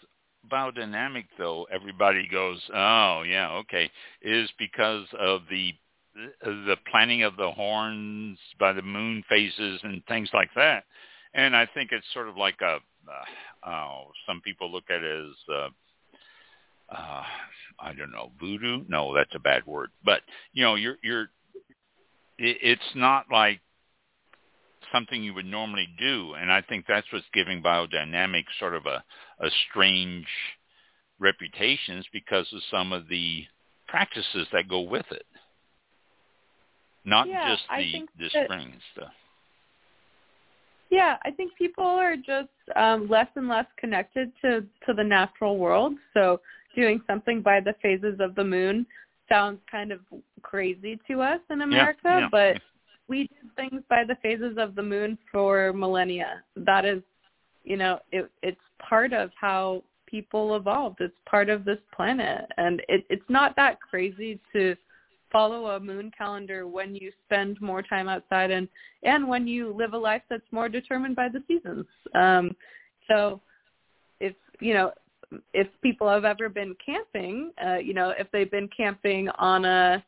[0.52, 3.90] biodynamic though, everybody goes, oh yeah, okay,
[4.22, 5.74] is because of the
[6.44, 10.84] the planting of the horns by the moon phases and things like that.
[11.36, 15.26] And I think it's sort of like a uh, oh, some people look at it
[15.26, 15.70] as uh,
[16.90, 17.24] uh,
[17.80, 18.84] I don't know voodoo.
[18.88, 19.90] No, that's a bad word.
[20.04, 20.22] But
[20.54, 21.30] you know, you're you're
[22.38, 23.60] it, it's not like
[24.92, 29.04] something you would normally do, and I think that's what's giving biodynamics sort of a
[29.40, 30.28] a strange
[31.20, 33.44] reputations because of some of the
[33.88, 35.26] practices that go with it.
[37.06, 39.12] Not yeah, just the the that, spring stuff.
[40.90, 45.58] Yeah, I think people are just um, less and less connected to to the natural
[45.58, 45.94] world.
[46.14, 46.40] So
[46.76, 48.86] doing something by the phases of the moon
[49.30, 50.00] sounds kind of
[50.42, 52.28] crazy to us in America, yeah, yeah.
[52.32, 52.62] but
[53.08, 56.44] we did things by the phases of the moon for millennia.
[56.56, 57.02] That is,
[57.64, 61.02] you know, it, it's part of how people evolved.
[61.02, 64.76] It's part of this planet, and it, it's not that crazy to
[65.32, 68.68] follow a moon calendar when you spend more time outside and
[69.04, 72.56] and when you live a life that's more determined by the seasons um
[73.10, 73.42] so
[74.22, 74.90] if you know
[75.54, 80.04] if people have ever been camping uh you know if they've been camping on a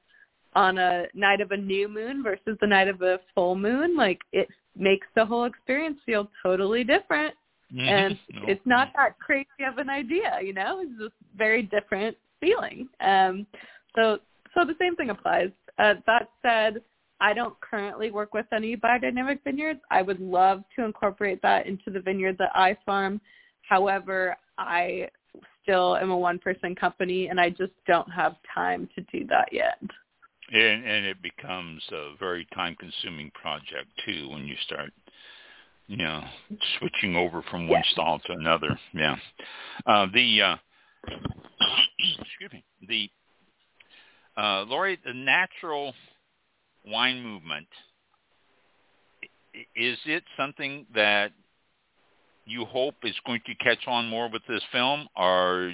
[0.56, 4.20] on a night of a new moon versus the night of a full moon like
[4.32, 7.34] it makes the whole experience feel totally different
[7.74, 7.82] mm-hmm.
[7.82, 8.42] and no.
[8.48, 13.46] it's not that crazy of an idea you know it's just very different feeling um
[13.96, 14.20] so
[14.54, 15.50] so the same thing applies.
[15.78, 16.82] Uh, that said,
[17.22, 19.82] I don't currently work with any biodynamic vineyards.
[19.92, 23.20] I would love to incorporate that into the vineyard that I farm.
[23.67, 25.10] However, I
[25.64, 29.80] still am a one-person company, and I just don't have time to do that yet.
[30.52, 34.92] And, and it becomes a very time-consuming project too when you start
[35.90, 36.24] you know,
[36.78, 37.92] switching over from one yeah.
[37.94, 38.80] style to another.
[38.94, 39.16] Yeah.
[39.88, 40.56] Uh, the uh,
[42.20, 42.64] excuse me.
[42.88, 43.10] The
[44.40, 45.94] uh, Lori, the natural
[46.86, 47.68] wine movement
[49.76, 51.32] is it something that
[52.50, 55.73] you hope is going to catch on more with this film, or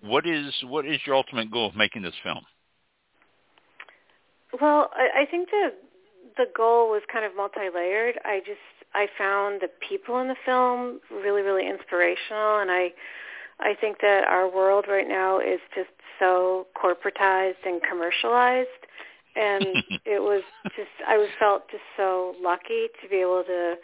[0.00, 2.44] what is what is your ultimate goal of making this film?
[4.60, 5.72] Well, I, I think the
[6.36, 8.18] the goal was kind of multi-layered.
[8.24, 8.58] I just
[8.94, 12.92] I found the people in the film really really inspirational, and I
[13.60, 18.68] I think that our world right now is just so corporatized and commercialized,
[19.36, 19.64] and
[20.04, 20.42] it was
[20.76, 23.74] just I was felt just so lucky to be able to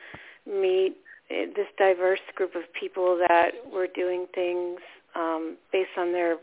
[0.46, 0.96] meet
[1.30, 4.80] this diverse group of people that were doing things
[5.14, 6.36] um, based on their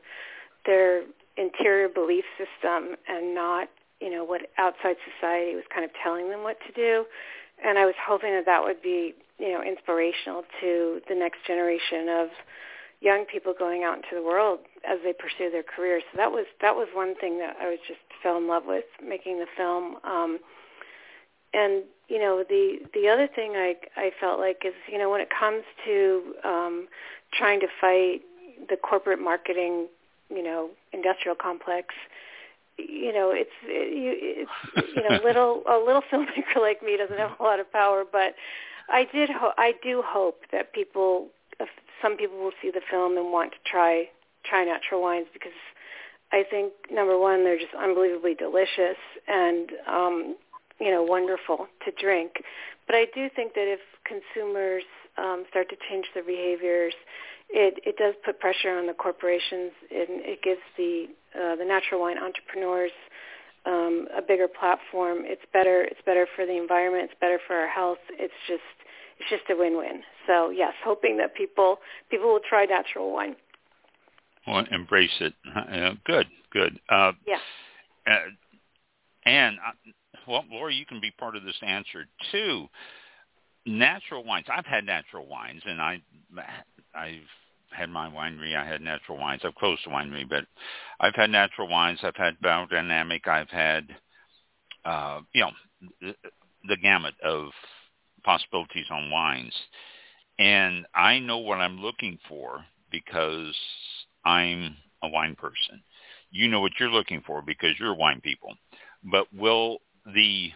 [0.66, 1.04] their
[1.38, 3.70] interior belief system and not
[4.02, 7.06] you know what outside society was kind of telling them what to do.
[7.64, 12.10] And I was hoping that that would be you know inspirational to the next generation
[12.10, 12.28] of
[13.00, 16.04] young people going out into the world as they pursue their careers.
[16.12, 18.86] So that was that was one thing that I was just fell in love with
[19.06, 19.98] making the film.
[20.04, 20.40] Um
[21.54, 25.22] and you know the the other thing I I felt like is you know when
[25.22, 26.88] it comes to um
[27.34, 28.22] trying to fight
[28.70, 29.88] the corporate marketing
[30.30, 31.94] you know industrial complex
[32.78, 34.52] you know it's it's
[34.96, 38.36] you know little a little filmmaker like me doesn't have a lot of power but
[38.90, 41.28] I did ho- I do hope that people
[42.02, 44.06] some people will see the film and want to try
[44.46, 45.58] try natural wines because
[46.32, 50.36] I think number one they're just unbelievably delicious and um
[50.80, 52.44] you know wonderful to drink
[52.86, 54.84] but I do think that if consumers
[55.18, 56.94] um start to change their behaviors
[57.50, 62.02] it it does put pressure on the corporations and it gives the uh, the natural
[62.02, 62.92] wine entrepreneurs
[63.68, 65.20] um, a bigger platform.
[65.24, 65.84] It's better.
[65.84, 67.10] It's better for the environment.
[67.12, 68.00] It's better for our health.
[68.12, 68.62] It's just
[69.20, 70.04] it's just a win-win.
[70.26, 73.36] So yes, hoping that people people will try natural wine.
[74.48, 75.34] Well, embrace it.
[75.54, 76.80] Uh, good, good.
[76.90, 77.38] Uh, yeah.
[78.10, 78.30] Uh,
[79.26, 79.72] and uh,
[80.28, 82.68] well, Laura, you can be part of this answer too.
[83.66, 84.46] Natural wines.
[84.50, 86.02] I've had natural wines, and I
[86.96, 87.28] I've
[87.72, 88.56] had my winery.
[88.56, 89.42] I had natural wines.
[89.44, 90.46] I've closed the winery, but
[91.00, 92.00] I've had natural wines.
[92.04, 93.28] I've had biodynamic.
[93.28, 93.88] I've had,
[94.86, 95.52] uh, you know,
[96.02, 96.16] the,
[96.68, 97.50] the gamut of
[98.24, 99.54] possibilities on wines.
[100.40, 103.56] And I know what I'm looking for because
[104.26, 105.82] I'm a wine person.
[106.32, 108.54] You know what you're looking for because you're wine people.
[109.04, 109.80] But will
[110.14, 110.52] the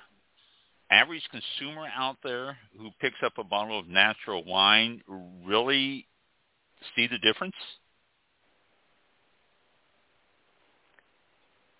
[0.91, 5.01] average consumer out there who picks up a bottle of natural wine
[5.45, 6.07] really
[6.95, 7.55] see the difference?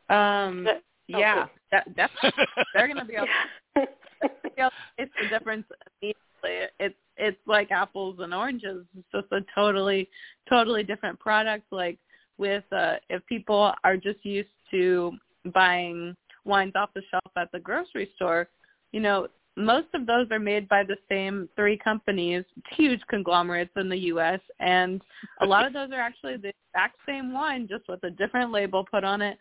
[0.09, 0.67] Um,
[1.07, 2.45] yeah, that, definitely.
[2.74, 3.32] They're going to be able to
[4.97, 5.65] it's the difference
[6.01, 6.69] immediately.
[6.80, 8.86] It's it's like apples and oranges.
[8.97, 10.09] It's just a totally
[10.49, 11.65] totally different product.
[11.72, 11.97] Like
[12.38, 15.13] with uh, if people are just used to
[15.53, 16.15] buying
[16.46, 18.50] wines off the shelf at the grocery store,
[18.92, 19.28] you know,
[19.58, 24.39] most of those are made by the same three companies, huge conglomerates in the U.S.,
[24.60, 25.02] and
[25.42, 28.86] a lot of those are actually the exact same wine, just with a different label
[28.89, 29.38] put on it,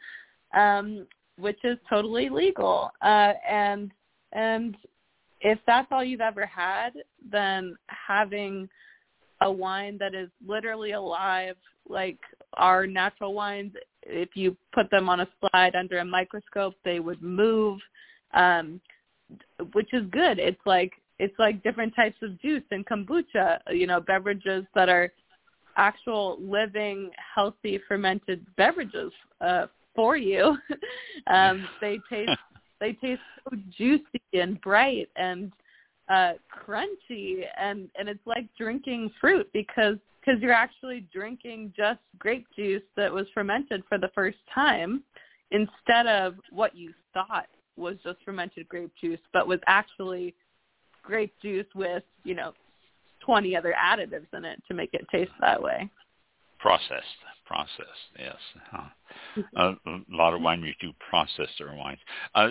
[0.57, 1.07] um,
[1.39, 2.91] which is totally legal.
[3.03, 3.93] Uh, and
[4.33, 4.77] and
[5.41, 6.91] if that's all you've ever had,
[7.31, 8.69] then having
[9.41, 11.57] a wine that is literally alive,
[11.89, 12.19] like
[12.55, 13.73] our natural wines,
[14.03, 17.81] if you put them on a slide under a microscope, they would move.
[18.35, 18.81] Um,
[19.73, 20.39] which is good.
[20.39, 25.13] It's like it's like different types of juice and kombucha, you know, beverages that are
[25.77, 30.57] actual living healthy fermented beverages uh, for you.
[31.27, 32.31] um, they taste
[32.81, 35.53] they taste so juicy and bright and
[36.09, 42.47] uh, crunchy, and and it's like drinking fruit because because you're actually drinking just grape
[42.55, 45.03] juice that was fermented for the first time
[45.51, 50.35] instead of what you thought was just fermented grape juice, but was actually
[51.03, 52.53] grape juice with, you know,
[53.25, 55.91] 20 other additives in it to make it taste that way.
[56.59, 57.05] Processed,
[57.47, 58.37] processed, yes.
[58.71, 59.43] Huh.
[59.57, 61.99] Uh, a lot of wineries do process their wines.
[62.35, 62.51] Uh,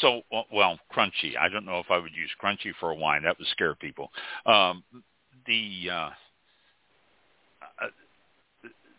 [0.00, 1.36] so, well, crunchy.
[1.38, 3.22] I don't know if I would use crunchy for a wine.
[3.24, 4.10] That would scare people.
[4.46, 4.82] Um,
[5.46, 6.10] the uh, uh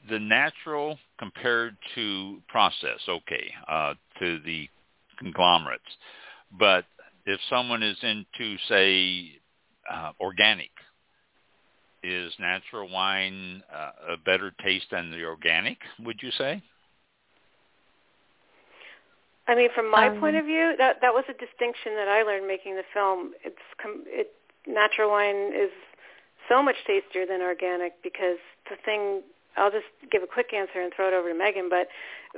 [0.09, 4.69] the natural compared to process, okay, uh, to the
[5.19, 5.83] conglomerates.
[6.57, 6.85] But
[7.25, 9.31] if someone is into, say,
[9.91, 10.69] uh, organic,
[12.03, 15.77] is natural wine uh, a better taste than the organic?
[15.99, 16.61] Would you say?
[19.47, 22.23] I mean, from my um, point of view, that that was a distinction that I
[22.23, 23.31] learned making the film.
[23.43, 24.33] It's com- it
[24.67, 25.71] natural wine is
[26.49, 28.37] so much tastier than organic because
[28.69, 29.21] the thing
[29.57, 31.87] I'll just give a quick answer and throw it over to Megan, but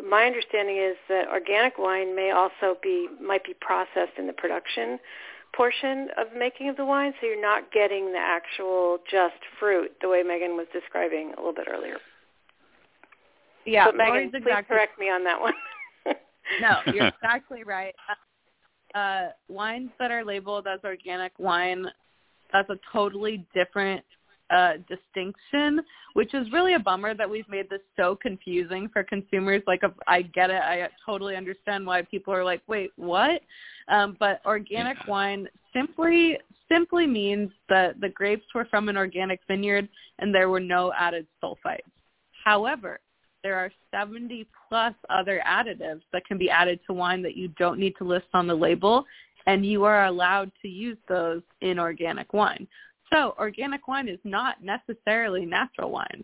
[0.04, 5.00] my understanding is that organic wine may also be might be processed in the production
[5.56, 10.08] portion of making of the wine, so you're not getting the actual just fruit the
[10.08, 11.98] way Megan was describing a little bit earlier.
[13.66, 14.42] Yeah, but Megan, exactly.
[14.42, 15.54] please correct me on that one.
[16.62, 17.94] no, you're exactly right.
[18.96, 21.86] Uh, wines that are labeled as organic wine,
[22.52, 24.04] that's a totally different
[24.50, 25.82] uh, distinction,
[26.14, 29.62] which is really a bummer that we've made this so confusing for consumers.
[29.68, 30.62] Like, I get it.
[30.62, 33.42] I totally understand why people are like, wait, what?
[33.88, 35.10] Um, but organic yeah.
[35.10, 36.38] wine simply
[36.72, 39.90] simply means that the grapes were from an organic vineyard
[40.20, 41.80] and there were no added sulfites.
[42.44, 43.00] However,
[43.44, 47.80] there are 70 plus other additives that can be added to wine that you don't
[47.80, 49.06] need to list on the label,
[49.48, 52.68] and you are allowed to use those in organic wine.
[53.12, 56.24] So organic wine is not necessarily natural wine.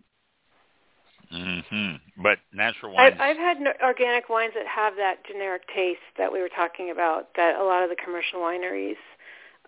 [1.32, 2.22] Mm-hmm.
[2.22, 3.14] But natural wines.
[3.18, 7.28] I've, I've had organic wines that have that generic taste that we were talking about
[7.36, 8.96] that a lot of the commercial wineries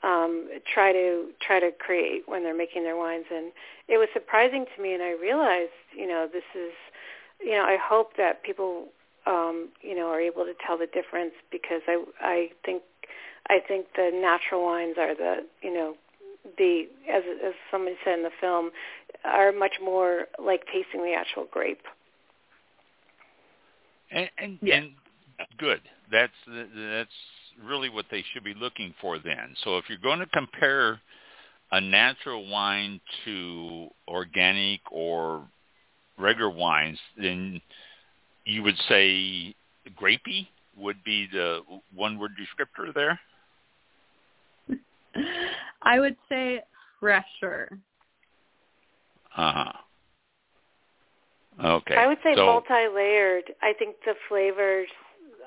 [0.03, 3.53] um, try to try to create when they're making their wines, and
[3.89, 4.95] it was surprising to me.
[4.95, 6.73] And I realized, you know, this is,
[7.41, 8.87] you know, I hope that people,
[9.27, 12.83] um, you know, are able to tell the difference because I I think
[13.49, 15.97] I think the natural wines are the you know
[16.57, 18.71] the as as somebody said in the film
[19.25, 21.83] are much more like tasting the actual grape.
[24.11, 24.77] And and, yeah.
[24.77, 24.91] and
[25.59, 25.81] good.
[26.11, 27.11] That's that's
[27.65, 29.55] really what they should be looking for then.
[29.65, 31.01] So if you're going to compare
[31.71, 35.47] a natural wine to organic or
[36.19, 37.61] regular wines, then
[38.45, 39.55] you would say
[40.01, 40.47] grapey
[40.77, 41.61] would be the
[41.95, 43.21] one word descriptor there?
[45.83, 46.61] I would say
[47.01, 47.79] fresher.
[49.37, 49.72] Uh-huh.
[51.64, 51.97] Okay.
[51.97, 53.45] I would say so, multi-layered.
[53.62, 54.89] I think the flavors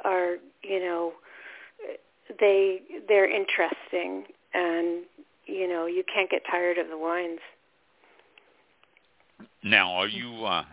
[0.03, 1.13] are, you know,
[2.39, 5.03] they they're interesting and
[5.45, 7.39] you know, you can't get tired of the wines.
[9.63, 10.63] Now, are you uh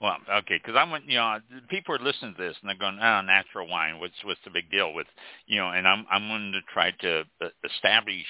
[0.00, 1.38] well, okay, because I went, you know,
[1.70, 3.98] people are listening to this and they're going, "Oh, natural wine.
[3.98, 5.06] What's what's the big deal with,
[5.46, 7.24] you know?" And I'm I'm going to try to
[7.64, 8.26] establish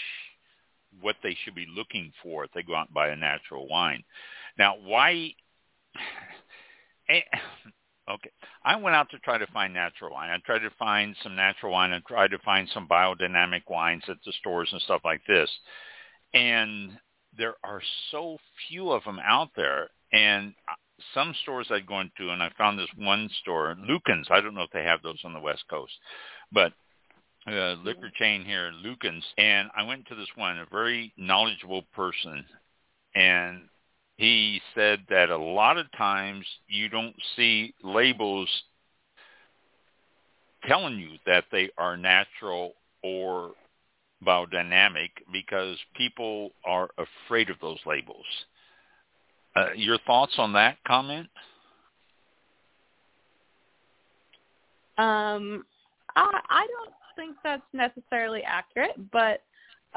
[1.00, 4.02] what they should be looking for if they go out and buy a natural wine.
[4.58, 5.32] Now, why?
[7.08, 7.20] Eh,
[8.10, 8.30] okay,
[8.64, 10.30] I went out to try to find natural wine.
[10.30, 11.92] I tried to find some natural wine.
[11.92, 15.50] I tried to find some biodynamic wines at the stores and stuff like this,
[16.34, 16.98] and
[17.38, 18.38] there are so
[18.68, 19.88] few of them out there.
[20.12, 20.54] And
[21.14, 24.30] some stores I'd go into, and I found this one store, Lukens.
[24.30, 25.92] I don't know if they have those on the West Coast,
[26.52, 26.72] but
[27.46, 32.44] uh, liquor chain here, Lukens, and I went to this one, a very knowledgeable person,
[33.14, 33.62] and
[34.16, 38.48] he said that a lot of times you don't see labels
[40.66, 42.72] telling you that they are natural
[43.04, 43.52] or
[44.26, 48.24] biodynamic because people are afraid of those labels.
[49.54, 51.28] Uh, your thoughts on that comment?
[54.98, 55.64] Um,
[56.16, 59.42] I, I don't think that's necessarily accurate, but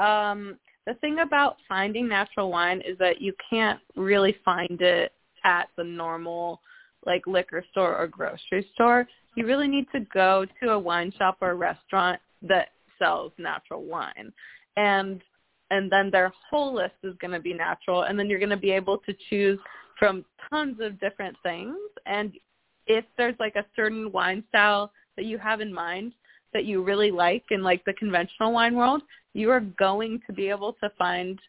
[0.01, 5.11] um, the thing about finding natural wine is that you can't really find it
[5.43, 6.61] at the normal
[7.05, 9.07] like liquor store or grocery store.
[9.35, 13.83] You really need to go to a wine shop or a restaurant that sells natural
[13.83, 14.33] wine.
[14.75, 15.21] And
[15.71, 18.57] and then their whole list is going to be natural and then you're going to
[18.57, 19.59] be able to choose
[19.97, 22.33] from tons of different things and
[22.87, 26.13] if there's like a certain wine style that you have in mind
[26.53, 29.01] that you really like in like the conventional wine world,
[29.33, 31.39] you are going to be able to find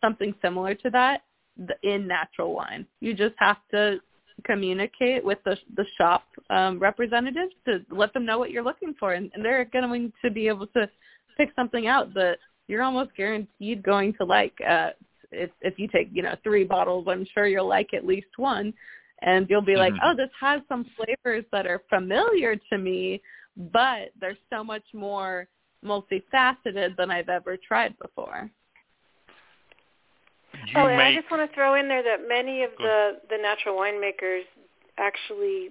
[0.00, 1.22] something similar to that
[1.82, 2.86] in natural wine.
[3.00, 4.00] You just have to
[4.44, 9.12] communicate with the the shop um, representatives to let them know what you're looking for,
[9.12, 10.88] and, and they're going to be able to
[11.36, 12.38] pick something out that
[12.68, 14.54] you're almost guaranteed going to like.
[14.68, 14.90] Uh,
[15.32, 18.72] if if you take you know three bottles, I'm sure you'll like at least one,
[19.22, 20.12] and you'll be like, mm-hmm.
[20.12, 23.20] oh, this has some flavors that are familiar to me,
[23.56, 25.48] but they're so much more
[25.84, 28.50] multifaceted than I've ever tried before.
[30.52, 31.16] You oh, and make...
[31.16, 34.42] I just want to throw in there that many of the the natural winemakers
[34.98, 35.70] actually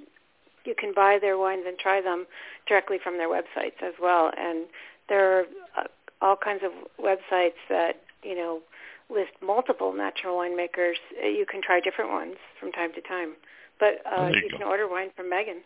[0.66, 2.26] you can buy their wines and try them
[2.68, 4.32] directly from their websites as well.
[4.38, 4.66] And
[5.08, 5.44] there are
[5.78, 5.84] uh,
[6.22, 6.72] all kinds of
[7.04, 8.62] websites that you know
[9.10, 10.96] list multiple natural winemakers.
[11.22, 13.34] Uh, you can try different ones from time to time,
[13.80, 15.62] but uh, you, you can order wine from Megan,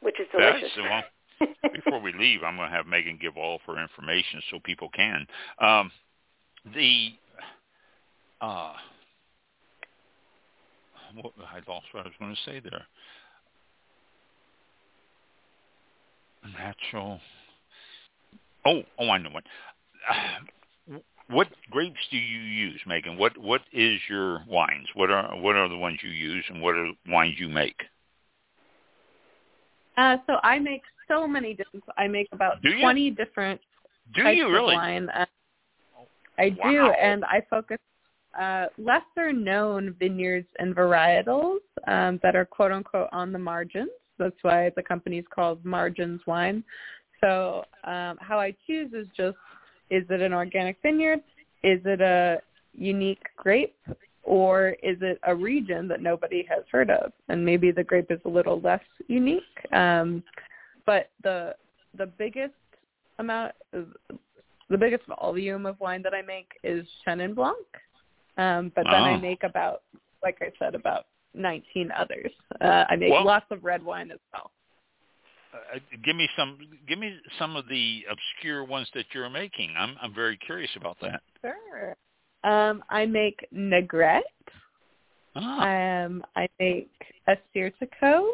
[0.00, 0.70] which is delicious.
[0.76, 1.02] That's, well,
[1.72, 4.88] before we leave, I'm going to have Megan give all of her information so people
[4.94, 5.26] can.
[5.60, 5.90] Um,
[6.74, 7.10] the
[8.40, 8.72] uh,
[11.20, 12.84] what, I lost what I was going to say there.
[16.58, 17.20] Natural.
[18.66, 19.44] Oh, oh, I know what.
[21.30, 23.16] What grapes do you use, Megan?
[23.16, 24.88] What what is your wines?
[24.92, 27.82] What are what are the ones you use, and what are wines you make?
[29.96, 31.84] Uh, so I make so many different.
[31.96, 33.60] I make about twenty different.
[34.14, 34.74] Do types you really?
[34.74, 35.08] Of wine.
[35.10, 35.26] Uh,
[36.38, 36.70] I Wow.
[36.70, 37.78] do, and I focus
[38.38, 43.90] uh, lesser known vineyards and varietals um, that are quote unquote on the margins.
[44.18, 46.64] That's why the company is called Margins Wine.
[47.20, 49.36] So um, how I choose is just
[49.90, 51.20] is it an organic vineyard?
[51.62, 52.40] Is it a
[52.72, 53.76] unique grape?
[54.24, 57.12] Or is it a region that nobody has heard of?
[57.28, 59.42] And maybe the grape is a little less unique.
[59.72, 60.22] Um,
[60.86, 61.54] but the
[61.96, 62.54] the biggest
[63.18, 67.56] amount the biggest volume of wine that I make is Chenin Blanc.
[68.36, 69.82] Um, but then I make about,
[70.22, 72.32] like I said, about 19 others.
[72.60, 74.50] Uh, I make Well- lots of red wine as well.
[75.52, 76.58] Uh, give me some.
[76.88, 79.72] Give me some of the obscure ones that you're making.
[79.76, 81.22] I'm I'm very curious about that.
[81.42, 81.96] Sure.
[82.44, 84.20] Um, I make Negrette.
[85.34, 86.90] Ah, Um, I make
[87.28, 88.28] Assyrtiko.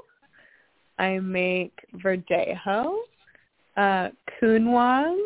[0.98, 1.72] I make
[2.04, 2.98] Verdejo.
[3.76, 5.16] Uh, Cunwang.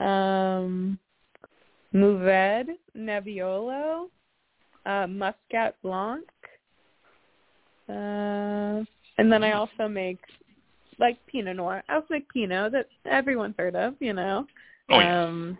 [0.00, 0.98] Um,
[1.94, 4.08] Mourvèdre, Nebbiolo,
[4.86, 6.24] uh, Muscat Blanc.
[7.88, 8.82] Uh,
[9.18, 10.18] and then I also make
[10.98, 11.82] like Pinot Noir.
[11.88, 14.46] I also make Pinot that everyone's heard of, you know.
[14.90, 15.24] Oh, yeah.
[15.24, 15.58] Um,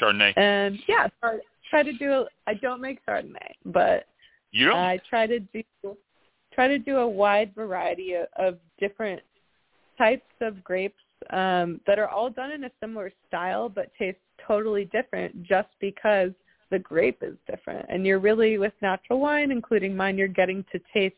[0.00, 0.36] Chardonnay.
[0.36, 1.38] and yeah, so I
[1.68, 2.26] try to do.
[2.46, 4.06] I don't make Chardonnay, but
[4.52, 4.76] You don't?
[4.76, 5.62] I try to do
[6.52, 9.22] try to do a wide variety of, of different
[9.96, 14.86] types of grapes um, that are all done in a similar style, but taste totally
[14.86, 16.30] different just because
[16.70, 17.86] the grape is different.
[17.88, 21.14] And you're really with natural wine, including mine, you're getting to taste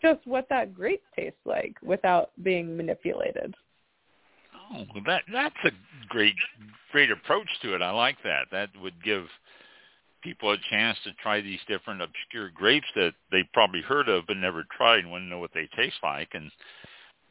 [0.00, 3.54] just what that grape tastes like without being manipulated.
[4.74, 5.70] Oh, that that's a
[6.08, 6.34] great
[6.92, 7.82] great approach to it.
[7.82, 8.46] I like that.
[8.52, 9.24] That would give
[10.22, 14.36] people a chance to try these different obscure grapes that they probably heard of but
[14.36, 16.28] never tried and want to know what they taste like.
[16.34, 16.50] And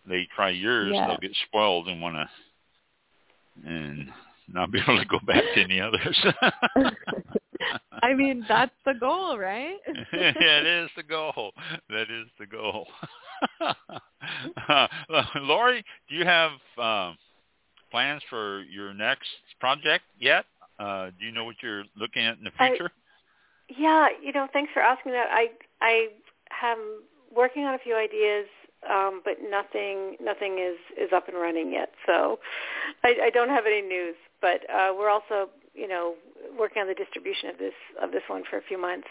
[0.07, 1.07] they try yours, Yeah.
[1.07, 2.30] they'll get spoiled and want to
[3.66, 4.12] and
[4.51, 6.26] not be able to go back to any others.
[8.03, 9.78] I mean, that's the goal, right?
[10.14, 11.51] it is the goal.
[11.89, 12.88] That is the goal.
[14.68, 14.88] uh,
[15.36, 17.18] Lori, do you have um,
[17.91, 19.29] plans for your next
[19.59, 20.45] project yet?
[20.79, 22.91] Uh, do you know what you're looking at in the I- future?
[23.77, 25.27] Yeah, you know, thanks for asking that.
[25.31, 26.07] I I
[26.63, 28.47] am working on a few ideas,
[28.89, 31.91] um, but nothing nothing is is up and running yet.
[32.05, 32.39] So
[33.03, 34.15] I, I don't have any news.
[34.41, 36.15] But uh, we're also, you know,
[36.57, 39.07] working on the distribution of this of this one for a few months,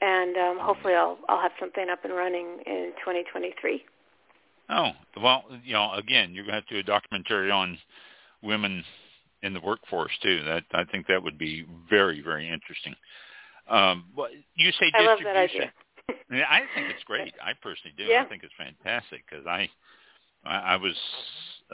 [0.00, 3.84] and um, hopefully I'll I'll have something up and running in 2023.
[4.70, 4.90] Oh,
[5.22, 7.78] well, you know, again, you're going to have to do a documentary on
[8.42, 8.84] women
[9.42, 10.42] in the workforce too.
[10.44, 12.94] That I think that would be very, very interesting.
[13.68, 14.04] Um,
[14.56, 14.96] you say distribution.
[14.96, 15.72] I love that idea.
[16.48, 17.34] I think it's great.
[17.42, 18.04] I personally do.
[18.04, 18.22] Yeah.
[18.22, 19.68] I think it's fantastic because I,
[20.44, 20.94] I, I was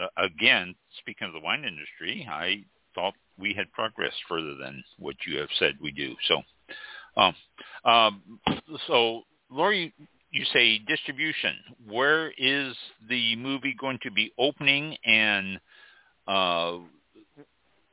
[0.01, 2.27] uh, again speaking of the wine industry.
[2.31, 2.65] I
[2.95, 6.15] thought we had progressed further than what you have said we do.
[6.29, 6.43] So,
[7.17, 7.35] um,
[7.85, 8.41] um,
[8.87, 9.93] so Lori,
[10.35, 11.55] you say distribution.
[11.89, 12.75] Where is
[13.09, 14.97] the movie going to be opening?
[15.05, 15.61] And
[16.27, 16.79] uh,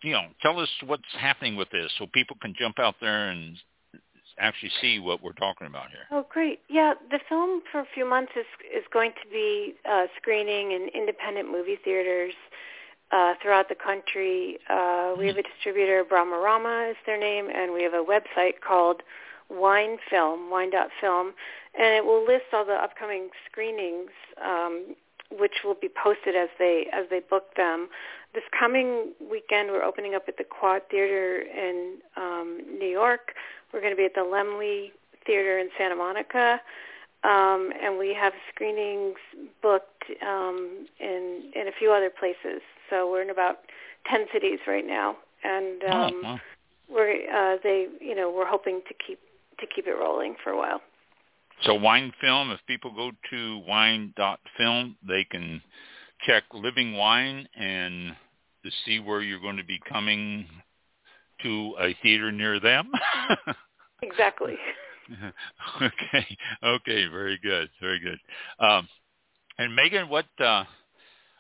[0.02, 3.56] you know, tell us what's happening with this so people can jump out there and
[4.40, 6.06] actually see what we're talking about here.
[6.12, 6.60] Oh, great!
[6.68, 10.90] Yeah, the film for a few months is is going to be uh, screening in
[10.96, 12.34] independent movie theaters
[13.12, 14.58] uh, throughout the country.
[14.68, 19.04] Uh, we have a distributor, Brahmarama is their name, and we have a website called
[19.50, 21.34] Wine Film, Wine.film,
[21.78, 24.12] and it will list all the upcoming screenings,
[24.44, 24.96] um,
[25.32, 27.90] which will be posted as they as they book them.
[28.34, 33.34] This coming weekend, we're opening up at the Quad Theater in um, New York.
[33.74, 34.92] We're going to be at the Laemmle
[35.26, 36.62] Theater in Santa Monica,
[37.24, 39.18] um, and we have screenings
[39.62, 42.62] booked um, in in a few other places.
[42.90, 43.60] So we're in about
[44.10, 46.40] ten cities right now, and um, oh, wow.
[46.90, 49.20] we're uh, they you know we're hoping to keep
[49.60, 50.82] to keep it rolling for a while.
[51.64, 55.62] So wine film, if people go to wine.film, they can
[56.26, 58.16] check Living Wine and
[58.64, 60.48] to see where you're going to be coming
[61.44, 62.92] to a theater near them.
[64.04, 64.56] Exactly.
[65.82, 66.38] okay.
[66.64, 67.06] Okay.
[67.12, 67.70] Very good.
[67.80, 68.20] Very good.
[68.60, 68.88] Um,
[69.60, 70.26] and Megan, what?
[70.40, 70.64] Uh,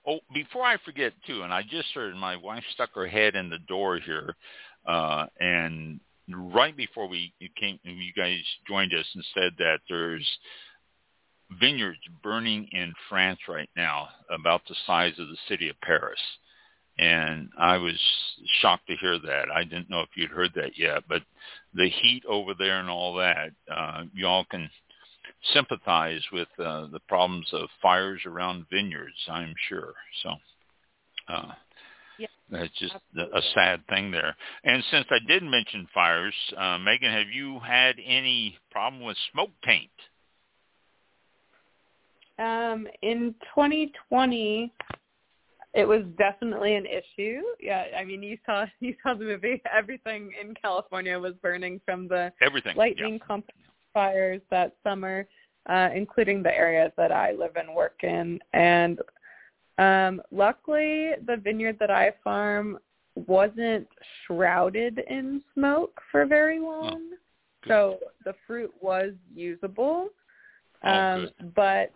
[0.08, 3.50] oh, before I forget too, and I just heard my wife stuck her head in
[3.50, 4.36] the door here.
[4.86, 6.00] uh, and
[6.54, 10.28] right before we came, you guys joined us and said that there's
[11.60, 16.20] vineyards burning in France right now, about the size of the city of Paris.
[16.98, 18.00] And I was
[18.62, 19.46] shocked to hear that.
[19.54, 21.22] I didn't know if you'd heard that yet, but
[21.74, 24.70] the heat over there and all that, uh, y'all can
[25.54, 29.94] sympathize with uh, the problems of fires around vineyards, I'm sure.
[30.24, 30.30] So
[31.28, 31.52] uh,
[32.52, 34.36] that's just a sad thing there.
[34.64, 39.52] And since I did mention fires, uh, Megan, have you had any problem with smoke
[39.64, 39.90] taint?
[42.38, 44.74] Um, in 2020,
[45.74, 47.42] it was definitely an issue.
[47.60, 49.62] Yeah, I mean, you saw you saw the movie.
[49.72, 53.26] Everything in California was burning from the everything lightning yeah.
[53.26, 53.58] complex
[53.94, 55.28] fires that summer,
[55.70, 58.40] uh, including the areas that I live and work in.
[58.54, 59.00] And
[59.82, 62.78] um, luckily, the vineyard that I farm
[63.16, 63.88] wasn't
[64.26, 70.10] shrouded in smoke for very long, oh, so the fruit was usable.
[70.84, 71.92] Oh, um, but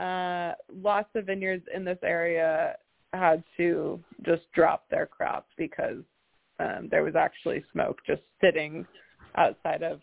[0.00, 2.76] uh, lots of vineyards in this area
[3.12, 6.02] had to just drop their crops because
[6.58, 8.86] um, there was actually smoke just sitting
[9.36, 10.00] outside of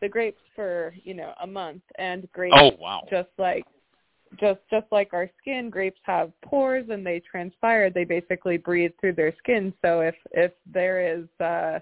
[0.00, 3.02] the grapes for you know a month and grapes oh wow.
[3.10, 3.64] just like
[4.38, 7.90] just just like our skin grapes have pores and they transpire.
[7.90, 9.72] They basically breathe through their skin.
[9.82, 11.80] So if if there is uh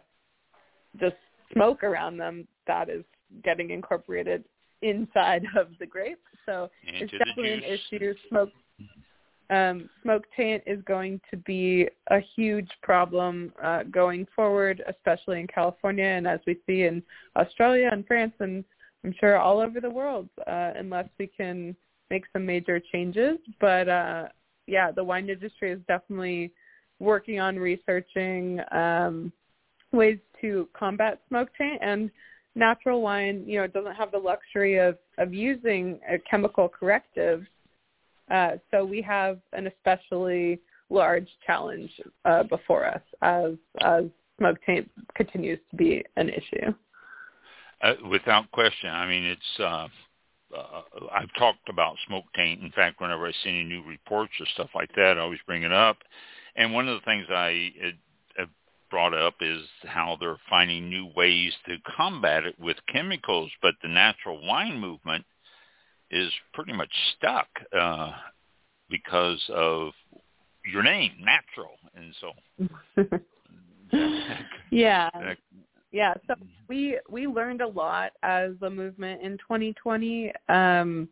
[1.01, 1.17] just
[1.53, 3.05] smoke around them that is
[3.45, 4.45] getting incorporated
[4.83, 6.23] inside of the grape.
[6.45, 8.15] So Into it's definitely an issue.
[8.29, 8.51] Smoke
[9.49, 15.47] um, smoke taint is going to be a huge problem uh, going forward, especially in
[15.47, 17.01] California and as we see in
[17.37, 18.65] Australia and France and
[19.05, 21.77] I'm sure all over the world, uh, unless we can
[22.11, 23.39] make some major changes.
[23.61, 24.29] But uh,
[24.67, 26.53] yeah, the wine industry is definitely
[26.99, 29.33] working on researching um,
[29.93, 32.11] ways to combat smoke taint and
[32.55, 36.01] natural wine, you know, doesn't have the luxury of, of using
[36.31, 37.47] chemical corrective
[38.31, 41.91] uh, so we have an especially large challenge
[42.25, 44.05] uh, before us as as
[44.39, 46.73] smoke taint continues to be an issue.
[47.83, 48.91] Uh, without question.
[48.91, 49.91] I mean, it's.
[50.57, 50.83] Uh,
[51.13, 52.63] I've talked about smoke taint.
[52.63, 55.63] In fact, whenever I see any new reports or stuff like that, I always bring
[55.63, 55.99] it up.
[56.57, 57.71] And one of the things I
[58.39, 58.49] have
[58.91, 63.89] brought up is how they're finding new ways to combat it with chemicals, but the
[63.89, 65.25] natural wine movement
[66.11, 67.49] is pretty much stuck
[67.79, 68.13] uh,
[68.89, 69.93] because of
[70.73, 72.33] your name, natural, and so.
[74.71, 75.11] yeah,
[75.97, 76.13] yeah.
[76.27, 76.35] So
[76.69, 81.09] we we learned a lot as a movement in 2020 um,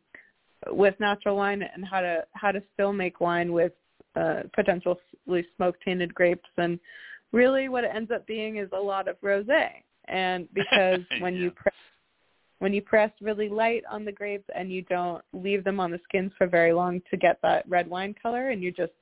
[0.69, 3.73] with natural wine and how to how to still make wine with
[4.15, 6.79] uh, potentially smoke tainted grapes, and
[7.33, 9.69] really what it ends up being is a lot of rosé.
[10.09, 11.45] And because when yeah.
[11.45, 11.75] you press
[12.59, 16.01] when you press really light on the grapes and you don't leave them on the
[16.05, 18.93] skins for very long to get that red wine color and you just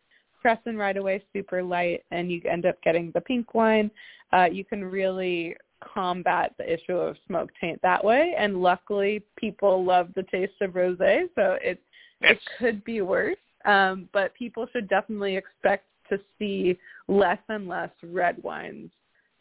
[0.40, 3.90] press them right away super light and you end up getting the pink wine,
[4.32, 5.54] uh, you can really
[5.94, 8.34] combat the issue of smoke taint that way.
[8.36, 11.80] And luckily people love the taste of rosé, so it
[12.20, 12.32] yes.
[12.32, 13.36] it could be worse.
[13.64, 16.78] Um, but people should definitely expect to see
[17.08, 18.90] less and less red wines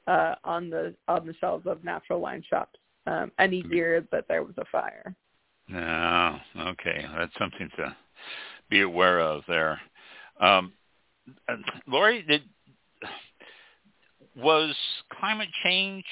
[0.08, 4.44] uh, on the on the shelves of natural wine shops um, any year that there
[4.44, 5.16] was a fire.
[5.74, 6.40] Oh,
[6.70, 7.06] okay.
[7.18, 7.96] That's something to
[8.70, 9.80] be aware of there.
[10.40, 10.74] Um,
[11.88, 12.42] Lori, did,
[14.36, 14.76] was
[15.20, 16.06] climate change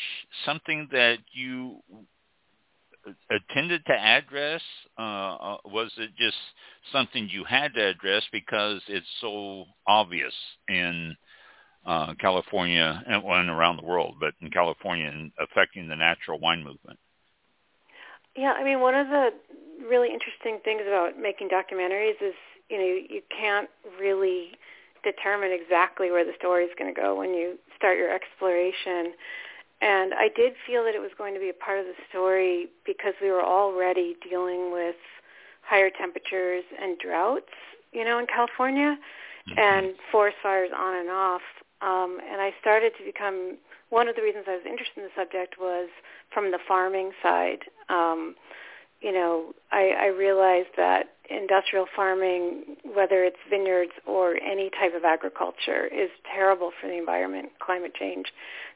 [0.45, 1.81] something that you
[3.29, 4.61] attended to address?
[4.97, 6.37] Uh, was it just
[6.91, 10.33] something you had to address because it's so obvious
[10.67, 11.15] in
[11.85, 16.63] uh, California and, and around the world, but in California and affecting the natural wine
[16.63, 16.99] movement?
[18.35, 19.29] Yeah, I mean, one of the
[19.87, 22.35] really interesting things about making documentaries is,
[22.69, 24.51] you know, you can't really
[25.03, 29.13] determine exactly where the story is going to go when you start your exploration.
[29.81, 32.67] And I did feel that it was going to be a part of the story
[32.85, 34.95] because we were already dealing with
[35.61, 37.53] higher temperatures and droughts,
[37.93, 38.97] you know, in California,
[39.49, 39.59] Mm-hmm.
[39.59, 41.41] and forest fires on and off.
[41.81, 43.57] Um, and I started to become
[43.89, 45.89] one of the reasons I was interested in the subject was
[46.33, 47.59] from the farming side.
[47.89, 48.35] Um,
[49.01, 55.03] you know, I, I realized that industrial farming, whether it's vineyards or any type of
[55.05, 58.27] agriculture, is terrible for the environment, climate change.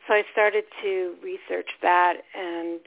[0.07, 2.80] So I started to research that, and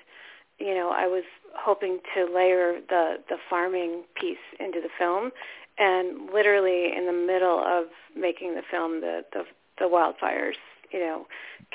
[0.58, 1.24] you know, I was
[1.54, 5.30] hoping to layer the the farming piece into the film,
[5.78, 9.44] and literally in the middle of making the film, the the,
[9.78, 10.54] the wildfires,
[10.92, 11.26] you know,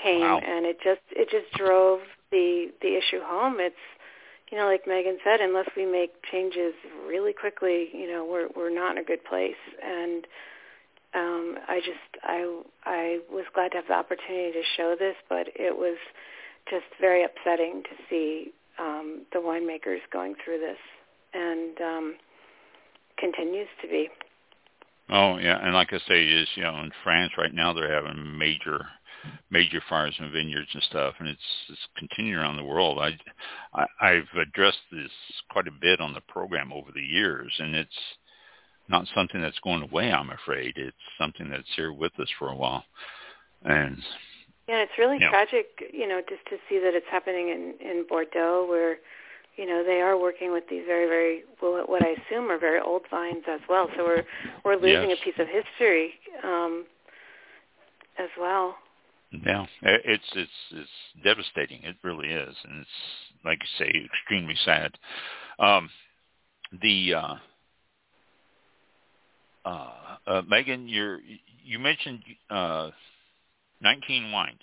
[0.02, 0.40] came, Wow.
[0.44, 2.00] and it just it just drove
[2.32, 3.58] the the issue home.
[3.60, 3.76] It's
[4.52, 6.74] you know, like Megan said, unless we make changes
[7.08, 9.56] really quickly, you know, we're we're not in a good place.
[9.82, 10.28] And
[11.14, 15.48] um, I just I I was glad to have the opportunity to show this, but
[15.56, 15.98] it was
[16.70, 20.78] just very upsetting to see um, the winemakers going through this,
[21.34, 22.16] and um,
[23.18, 24.10] continues to be.
[25.10, 28.38] Oh yeah, and like I say, is you know in France right now they're having
[28.38, 28.86] major
[29.50, 33.00] major farms and vineyards and stuff, and it's it's continuing around the world.
[33.00, 33.18] I,
[33.74, 35.12] I I've addressed this
[35.50, 37.90] quite a bit on the program over the years, and it's
[38.90, 40.12] not something that's going away.
[40.12, 42.84] I'm afraid it's something that's here with us for a while,
[43.64, 43.98] and
[44.68, 45.30] Yeah, it's really Yeah.
[45.30, 49.00] tragic, you know, just to see that it's happening in in Bordeaux, where
[49.58, 52.80] you know they are working with these very, very well, what I assume are very
[52.80, 53.90] old vines as well.
[53.98, 54.24] So we're
[54.64, 55.20] we're losing Yes.
[55.20, 56.14] a piece of history
[56.44, 56.86] um,
[58.18, 58.78] as well.
[59.32, 60.90] Yeah, it's it's it's
[61.24, 61.84] devastating.
[61.84, 62.90] It really is, and it's
[63.46, 64.92] like you say, extremely sad.
[65.58, 65.90] Um,
[66.82, 67.36] the uh,
[69.66, 69.90] uh,
[70.28, 71.20] uh, Megan, you're,
[71.64, 72.20] you mentioned
[72.50, 72.90] uh,
[73.82, 74.60] 19 wines.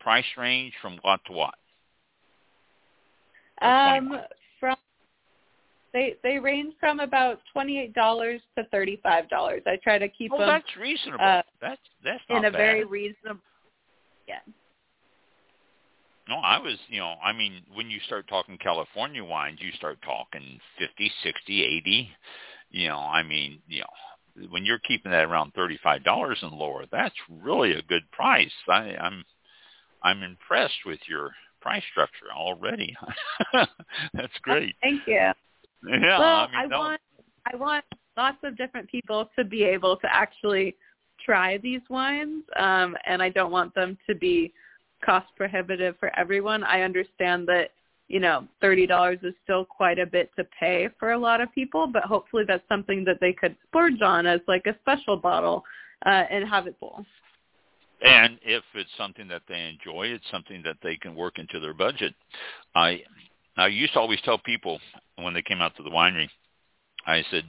[0.00, 1.54] Price range from what to what?
[3.60, 4.20] Or Um,
[4.58, 4.76] from
[5.92, 9.62] they they range from about twenty eight dollars to thirty five dollars.
[9.66, 11.22] I try to keep Oh, them that's reasonable.
[11.24, 12.58] uh, that's that's not in a bad.
[12.58, 13.40] very reasonable.
[14.32, 14.52] Yeah.
[16.28, 19.98] No, I was, you know, I mean, when you start talking California wines, you start
[20.02, 22.08] talking fifty, sixty, eighty.
[22.70, 26.84] You know, I mean, you know, when you're keeping that around thirty-five dollars and lower,
[26.90, 28.52] that's really a good price.
[28.68, 29.24] I, I'm,
[30.02, 32.94] I'm impressed with your price structure already.
[33.52, 34.76] that's great.
[34.80, 35.32] Thank you.
[35.86, 37.00] Yeah, well, I mean, I want
[37.52, 37.84] I want
[38.16, 40.76] lots of different people to be able to actually
[41.24, 44.52] try these wines, um, and I don't want them to be
[45.04, 46.62] cost prohibitive for everyone.
[46.64, 47.70] I understand that
[48.08, 51.52] you know thirty dollars is still quite a bit to pay for a lot of
[51.52, 55.64] people, but hopefully that's something that they could splurge on as like a special bottle
[56.06, 57.04] uh, and have it full.
[58.04, 61.74] And if it's something that they enjoy, it's something that they can work into their
[61.74, 62.14] budget.
[62.74, 63.02] I
[63.56, 64.80] I used to always tell people
[65.16, 66.28] when they came out to the winery,
[67.06, 67.44] I said,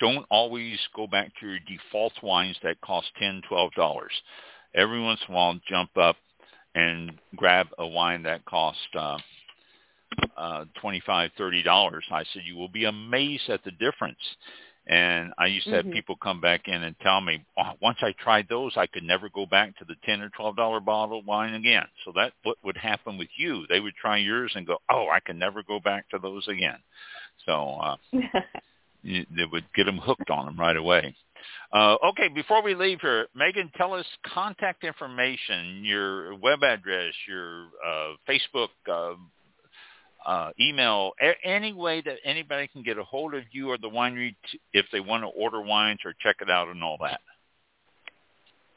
[0.00, 4.12] don't always go back to your default wines that cost ten, twelve dollars.
[4.74, 6.16] Every once in a while, jump up
[6.74, 9.18] and grab a wine that costs uh,
[10.36, 12.04] uh, twenty-five, thirty dollars.
[12.10, 14.18] I said, you will be amazed at the difference.
[14.86, 15.92] And I used to have Mhm.
[15.92, 19.28] people come back in and tell me, oh, once I tried those, I could never
[19.28, 21.86] go back to the ten or twelve dollar bottle of wine again.
[22.04, 23.66] So that what would happen with you?
[23.68, 26.78] They would try yours and go, oh, I can never go back to those again.
[27.46, 27.96] So uh,
[29.04, 31.14] they would get them hooked on them right away.
[31.72, 37.66] Uh, okay, before we leave here, Megan, tell us contact information, your web address, your
[37.86, 39.14] uh, Facebook, uh,
[40.26, 43.88] uh, email, a- any way that anybody can get a hold of you or the
[43.88, 47.20] winery t- if they want to order wines or check it out and all that.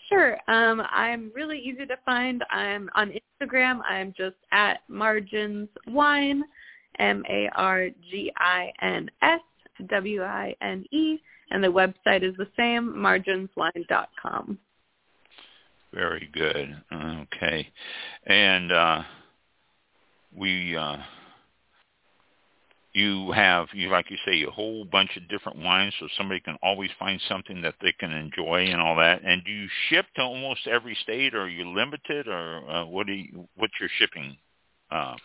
[0.09, 0.37] Sure.
[0.47, 2.43] Um, I'm really easy to find.
[2.51, 3.11] I'm on
[3.41, 3.81] Instagram.
[3.87, 6.43] I'm just at Margins Wine,
[6.99, 7.23] M
[9.79, 11.19] A R G I N S W I N E,
[11.51, 14.57] and the website is the same, marginswine.com.
[15.93, 16.75] Very good.
[16.91, 17.71] Okay.
[18.25, 19.03] And uh
[20.35, 20.97] we uh
[22.93, 26.57] you have you like you say a whole bunch of different wines so somebody can
[26.63, 29.21] always find something that they can enjoy and all that.
[29.23, 33.05] And do you ship to almost every state or are you limited or uh, what
[33.07, 34.37] do you what's your shipping
[34.89, 35.15] uh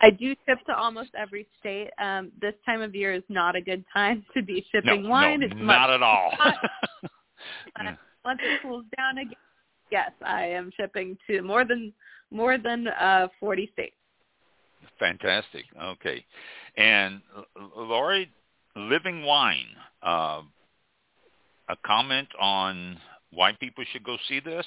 [0.00, 1.90] I do ship to almost every state.
[2.00, 5.40] Um, this time of year is not a good time to be shipping no, wine.
[5.40, 6.32] no, it's not much at all.
[8.24, 9.34] Once it cools down again,
[9.90, 11.92] yes, I am shipping to more than
[12.30, 13.94] more than uh, 40 states.
[14.98, 15.64] Fantastic.
[15.82, 16.24] Okay.
[16.76, 17.22] And
[17.76, 18.30] Lori,
[18.76, 19.68] Living Wine,
[20.02, 20.42] uh,
[21.68, 22.98] a comment on
[23.32, 24.66] why people should go see this?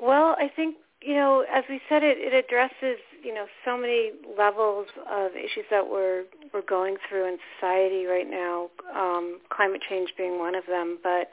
[0.00, 4.12] Well, I think you know, as we said, it, it addresses you know so many
[4.38, 8.70] levels of issues that we're we're going through in society right now.
[8.94, 11.28] Um, climate change being one of them, but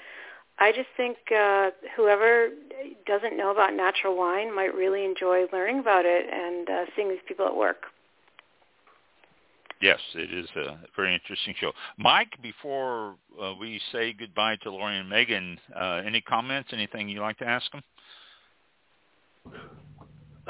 [0.60, 2.50] I just think uh, whoever
[3.08, 7.24] doesn't know about natural wine might really enjoy learning about it and uh, seeing these
[7.28, 7.86] people at work.
[9.82, 11.72] Yes, it is a very interesting show.
[11.98, 17.22] Mike, before uh, we say goodbye to Lori and Megan, uh, any comments, anything you'd
[17.22, 17.82] like to ask them?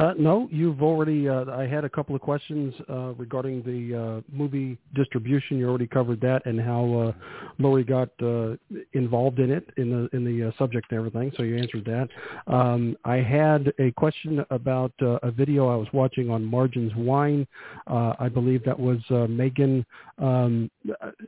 [0.02, 1.30] Uh, no, you've already.
[1.30, 5.60] Uh, I had a couple of questions uh, regarding the uh, movie distribution.
[5.60, 8.56] You already covered that and how uh, Lori got uh,
[8.94, 11.32] involved in it in the in the subject and everything.
[11.38, 12.52] So you answered that.
[12.52, 17.46] Um, I had a question about a video I was watching on Margins Wine.
[17.86, 19.86] Uh, I believe that was Megan.
[20.18, 20.72] Um,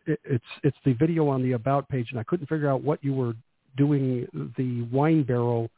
[0.07, 3.03] it, it's it's the video on the about page, and I couldn't figure out what
[3.03, 3.33] you were
[3.77, 4.25] doing
[4.57, 5.69] the wine barrel.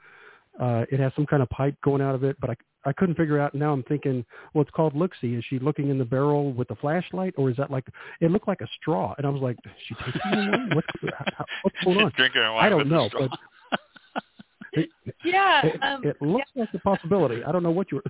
[0.59, 3.15] Uh, it has some kind of pipe going out of it, but I I couldn't
[3.15, 3.55] figure out.
[3.55, 5.33] Now I'm thinking, well, it's called look-see.
[5.33, 7.85] Is she looking in the barrel with a flashlight, or is that like
[8.21, 9.15] it looked like a straw?
[9.17, 10.71] And I was like, is she taking wine?
[10.75, 10.85] What,
[11.35, 12.11] how, what's going on?
[12.15, 13.31] Drinking wine I don't know, but
[14.73, 14.89] it,
[15.23, 16.61] yeah, it, um, it looks yeah.
[16.61, 17.43] like a possibility.
[17.43, 18.01] I don't know what you.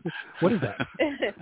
[0.41, 0.85] What is that?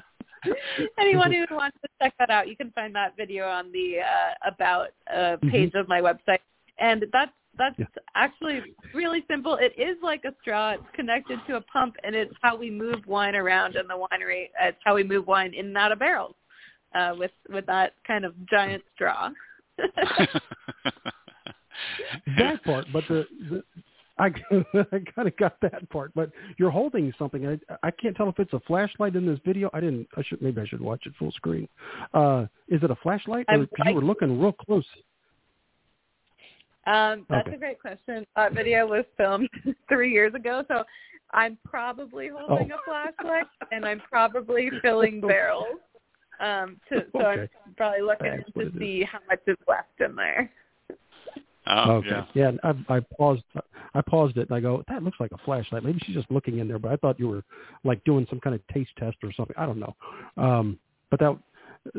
[1.00, 4.48] Anyone who wants to check that out, you can find that video on the uh,
[4.48, 6.40] about uh, page of my website,
[6.78, 7.86] and that's that's Yeah.
[8.16, 9.56] actually really simple.
[9.56, 10.72] It is like a straw.
[10.72, 14.50] It's connected to a pump, and it's how we move wine around in the winery.
[14.62, 16.36] It's how we move wine in and out of barrels
[16.96, 19.30] uh, with with that kind of giant straw.
[22.38, 23.64] that part, but the, the
[24.18, 24.26] I
[24.92, 26.12] I kind of got that part.
[26.14, 27.48] But you're holding something.
[27.48, 29.70] I I can't tell if it's a flashlight in this video.
[29.74, 30.08] I didn't.
[30.16, 31.68] I should maybe I should watch it full screen.
[32.14, 33.46] Uh, is it a flashlight?
[33.50, 34.86] Or, I'm- you were looking real close.
[36.86, 37.56] Um, that's Okay.
[37.56, 38.26] a great question.
[38.36, 39.50] That video was filmed
[39.90, 40.84] three years ago, so
[41.32, 42.76] I'm probably holding Oh.
[42.76, 45.80] a flashlight and I'm probably filling barrels.
[46.40, 47.50] Um, to, so Okay.
[47.66, 48.74] I'm probably looking That's to it is.
[48.80, 50.52] see how much is left in there.
[51.68, 52.10] oh, okay.
[52.10, 52.26] yeah.
[52.34, 52.52] Yeah.
[52.90, 53.44] I, I paused.
[53.96, 55.84] I paused it and I go, that looks like a flashlight.
[55.84, 57.44] Maybe she's just looking in there, but I thought you were
[57.84, 59.56] like doing some kind of taste test or something.
[59.58, 59.96] I don't know.
[60.36, 60.80] Um,
[61.12, 61.38] but that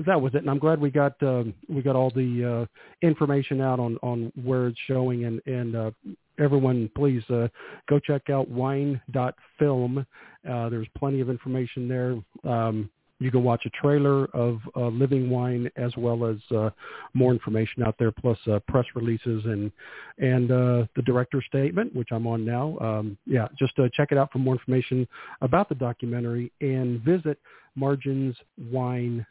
[0.07, 3.61] that was it, and I'm glad we got um, we got all the uh, information
[3.61, 5.91] out on on where it's showing, and and uh,
[6.39, 7.49] everyone please uh,
[7.89, 10.07] go check out wine.film.
[10.49, 12.51] Uh, there's plenty of information there.
[12.51, 16.71] Um, you can watch a trailer of uh, Living Wine as well as uh,
[17.15, 19.71] more information out there, plus uh, press releases and
[20.19, 22.79] and uh, the director's statement, which I'm on now.
[22.81, 25.07] Um, yeah, just uh, check it out for more information
[25.43, 27.39] about the documentary and visit
[27.79, 29.27] marginswine.com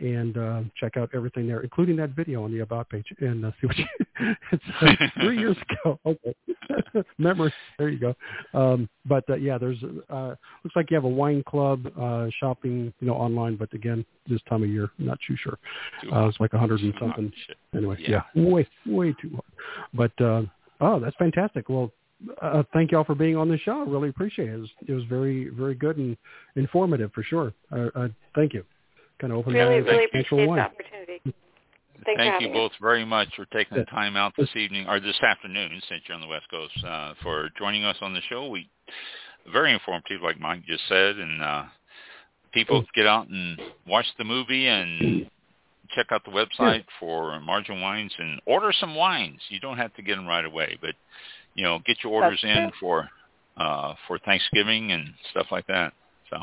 [0.00, 3.50] and uh, check out everything there, including that video on the about page and uh,
[3.60, 3.86] see what you,
[4.52, 5.98] it's uh, three years ago.
[6.94, 7.52] Okay, memory.
[7.78, 8.14] There you go.
[8.54, 12.92] Um, but uh, yeah, there's uh, looks like you have a wine club uh, shopping,
[13.00, 13.56] you know, online.
[13.56, 15.58] But again, this time of year, not too sure.
[16.12, 17.32] Uh, it's like a hundred and something.
[17.74, 18.22] Anyway, Yeah.
[18.34, 19.44] yeah, way way too hard.
[19.92, 20.42] But uh,
[20.80, 21.68] oh, that's fantastic.
[21.68, 21.90] Well,
[22.40, 23.82] uh, thank y'all for being on the show.
[23.82, 24.54] I really appreciate it.
[24.54, 26.16] It was, it was very very good and
[26.56, 27.52] informative for sure.
[27.70, 28.64] Uh, uh, thank you.
[29.20, 31.34] Kind of opened Really, my eyes really to natural appreciate the opportunity.
[32.04, 32.54] Thanks Thank you me.
[32.54, 36.16] both very much for taking the time out this evening or this afternoon, since you're
[36.16, 38.48] on the West Coast, uh, for joining us on the show.
[38.48, 38.68] We
[39.52, 41.64] very informative, like Mike just said, and uh,
[42.52, 45.30] people get out and watch the movie and
[45.94, 49.40] check out the website for Margin Wines and order some wines.
[49.48, 50.94] You don't have to get them right away, but
[51.54, 52.78] you know, get your orders That's in true.
[52.80, 53.08] for
[53.56, 55.92] uh, for Thanksgiving and stuff like that.
[56.30, 56.38] So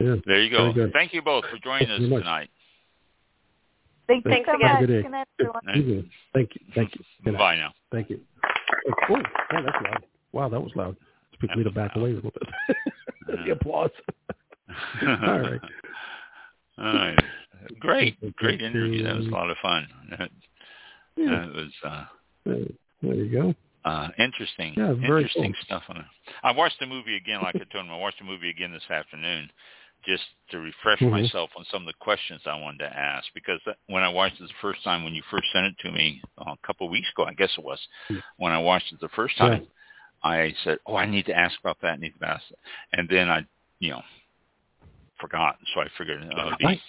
[0.00, 0.16] Yeah.
[0.26, 0.72] there you go.
[0.92, 2.22] Thank you both for joining Thank us you very much.
[2.24, 2.50] tonight.
[4.08, 4.68] Thank Thanks you so again.
[4.68, 4.70] much.
[4.72, 5.02] Have a good day.
[5.02, 5.62] Good night, everyone.
[5.64, 6.60] Thank you.
[6.74, 7.00] Thank you.
[7.24, 7.38] Good night.
[7.38, 7.72] Bye now.
[7.92, 8.20] Thank you.
[8.88, 9.22] Oh, cool.
[9.52, 10.04] Yeah, that's loud.
[10.32, 10.96] Wow, that was loud.
[11.34, 12.02] Speak That me to was back loud.
[12.02, 12.76] away a little bit.
[13.46, 13.90] The applause.
[15.02, 15.08] All
[15.40, 15.60] right.
[16.78, 17.18] All right.
[17.78, 19.04] Great, great interview.
[19.04, 19.86] That was a lot of fun.
[20.10, 20.30] That,
[21.16, 21.30] Yeah.
[21.30, 22.04] that was uh,
[22.44, 22.56] There
[23.02, 23.54] there you go.
[23.84, 24.74] Uh, interesting.
[24.76, 25.62] Yeah, interesting cool.
[25.64, 26.04] stuff on it.
[26.42, 27.90] I watched the movie again, like I told him.
[27.92, 29.50] I watched the movie again this afternoon,
[30.04, 31.10] just to refresh Mhm.
[31.10, 33.26] myself on some of the questions I wanted to ask.
[33.34, 36.22] Because when I watched it the first time, when you first sent it to me
[36.38, 37.80] uh, a couple of weeks ago, I guess it was,
[38.36, 39.48] when I watched it the first Yeah.
[39.48, 39.66] time,
[40.22, 41.94] I said, "Oh, I need to ask about that.
[41.94, 42.58] I need to ask," that.
[42.92, 43.44] and then I,
[43.80, 44.02] you know,
[45.18, 45.58] forgot.
[45.74, 46.80] So I figured, uh, it'd I-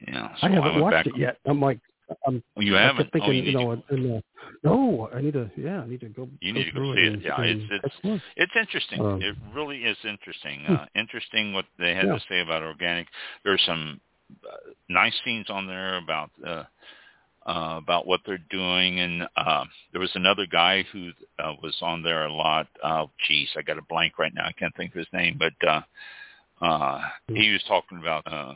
[0.00, 1.38] you know, so I haven't went watched back it yet.
[1.44, 1.78] I'm like,
[2.26, 2.42] I'm.
[2.56, 2.96] Oh, you haven't?
[3.04, 4.20] kept thinking, oh, you, you know, to, and, uh,
[4.62, 5.50] no, I need to.
[5.56, 6.28] Yeah, I need to go.
[6.40, 7.12] You go need to go see it.
[7.14, 8.22] and- Yeah, and it's- it's- take a look.
[8.36, 9.00] it's interesting.
[9.00, 10.60] Um, it really is interesting.
[10.66, 10.74] Hmm.
[10.74, 12.14] Uh, interesting what they had Yeah.
[12.14, 13.08] to say about organic.
[13.44, 14.00] There's some
[14.48, 14.56] uh,
[14.88, 16.64] nice scenes on there about uh,
[17.46, 22.02] uh, about what they're doing, and uh, there was another guy who uh, was on
[22.02, 22.68] there a lot.
[22.84, 24.44] Oh, geez, I got a blank right now.
[24.46, 25.80] I can't think of his name, but uh,
[26.60, 28.54] uh, he was talking about uh,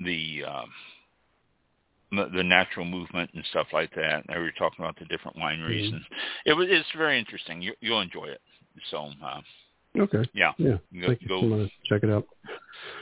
[0.00, 0.44] the.
[0.44, 0.70] Um,
[2.16, 4.24] the natural movement and stuff like that.
[4.28, 5.94] And we were talking about the different wineries, Mhm.
[5.94, 6.04] and
[6.46, 7.62] it was it's very interesting.
[7.62, 8.40] You, you'll enjoy it.
[8.90, 9.40] So uh,
[9.96, 10.24] Okay.
[10.34, 10.78] yeah, Yeah.
[11.00, 12.26] Go- go- check it out.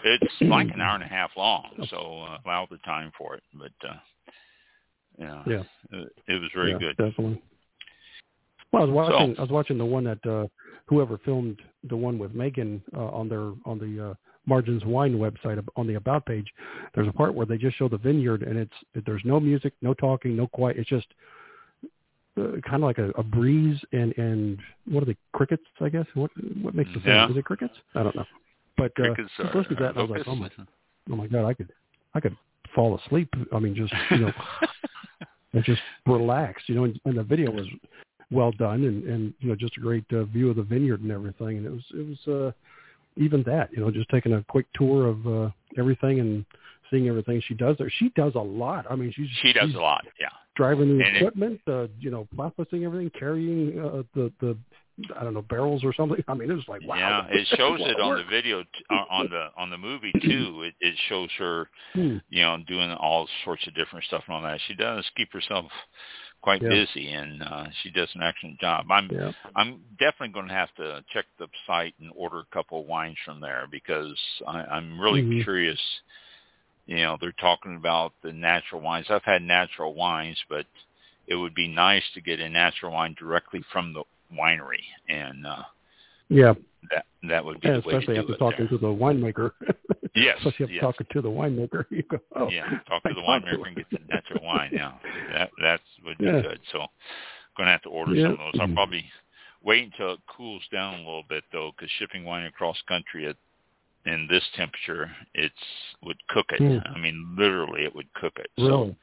[0.05, 3.43] it's like an hour and a half long, so uh, allow the time for it.
[3.55, 3.95] But uh,
[5.19, 5.63] yeah, Yeah.
[5.91, 6.97] it, it was very yeah, good.
[6.99, 7.43] Definitely.
[8.73, 9.35] Well, I was watching.
[9.35, 10.47] So- I was watching the one that uh,
[10.87, 14.15] whoever filmed the one with Megan uh, on their on the uh,
[14.47, 16.53] Margins Wine website on the about page.
[16.95, 19.95] There's a part where they just show the vineyard, and it's there's no music, no
[19.95, 20.77] talking, no quiet.
[20.79, 21.07] It's just
[22.39, 25.63] uh, kind of like a, a breeze and and what are they crickets?
[25.81, 26.31] I guess what
[26.61, 27.07] what makes the sound?
[27.07, 27.31] Yeah.
[27.31, 27.75] Is it crickets?
[27.95, 28.25] I don't know.
[28.77, 30.51] But uh, Crickets I are- listening to that, and I was like, oh my,
[31.11, 31.73] oh my god, I could
[32.15, 32.37] I could
[32.75, 33.29] fall asleep.
[33.53, 34.33] I mean, just you know,
[35.53, 36.63] and just relax.
[36.67, 37.67] You know, and, and the video was
[38.31, 41.13] well done, and and you know, just a great uh, view of the vineyard and
[41.13, 41.59] everything.
[41.59, 42.53] And it was it was uh,
[43.17, 46.45] even that, you know, just taking a quick tour of uh, everything and
[46.91, 47.91] seeing everything she does there.
[47.99, 48.87] She does a lot.
[48.91, 50.05] I mean, she's she does she's a lot.
[50.21, 50.29] Yeah.
[50.57, 54.57] driving the And it- equipment, uh, you know, processing everything, carrying uh, the the
[55.19, 56.23] I don't know barrels or something.
[56.29, 56.97] I mean, it was like wow.
[57.31, 60.63] Yeah, it shows it on the video, t- uh, on the on the movie too.
[60.65, 62.17] It, it shows her, Hmm.
[62.29, 64.61] you know, doing all sorts of different stuff and all that.
[64.69, 65.67] She does keep herself
[66.43, 66.69] quite Yeah.
[66.71, 68.87] busy, and uh, she does an excellent job.
[68.91, 69.33] I'm Yeah.
[69.57, 73.17] I'm definitely going to have to check the site and order a couple of wines
[73.25, 75.43] from there because I, I'm really Mhm.
[75.45, 75.81] curious.
[76.87, 79.07] You know, they're talking about the natural wines.
[79.09, 80.67] I've had natural wines, but
[81.29, 84.03] it would be nice to get a natural wine directly from the
[84.37, 85.63] winery, and uh,
[86.29, 86.55] Yeah,
[86.91, 88.69] that that would be and the way to especially do after talking there.
[88.69, 89.51] to the winemaker.
[90.15, 90.83] Yes, especially after yes.
[90.83, 91.87] talking to the winemaker.
[91.89, 94.69] You go, oh, yeah, talk to the winemaker and get the natural wine.
[94.71, 94.93] Yeah,
[95.33, 96.43] that that would be Yeah.
[96.43, 96.61] good.
[96.71, 96.81] So,
[97.57, 98.25] going to have to order Yeah.
[98.25, 98.61] some of those.
[98.61, 99.07] I'll probably
[99.63, 103.37] wait until it cools down a little bit though, because shipping wine across country at
[104.05, 105.55] in this temperature, it's
[106.03, 106.59] would cook it.
[106.59, 106.95] Hmm.
[106.95, 108.49] I mean, literally, it would cook it.
[108.59, 108.97] So, Really?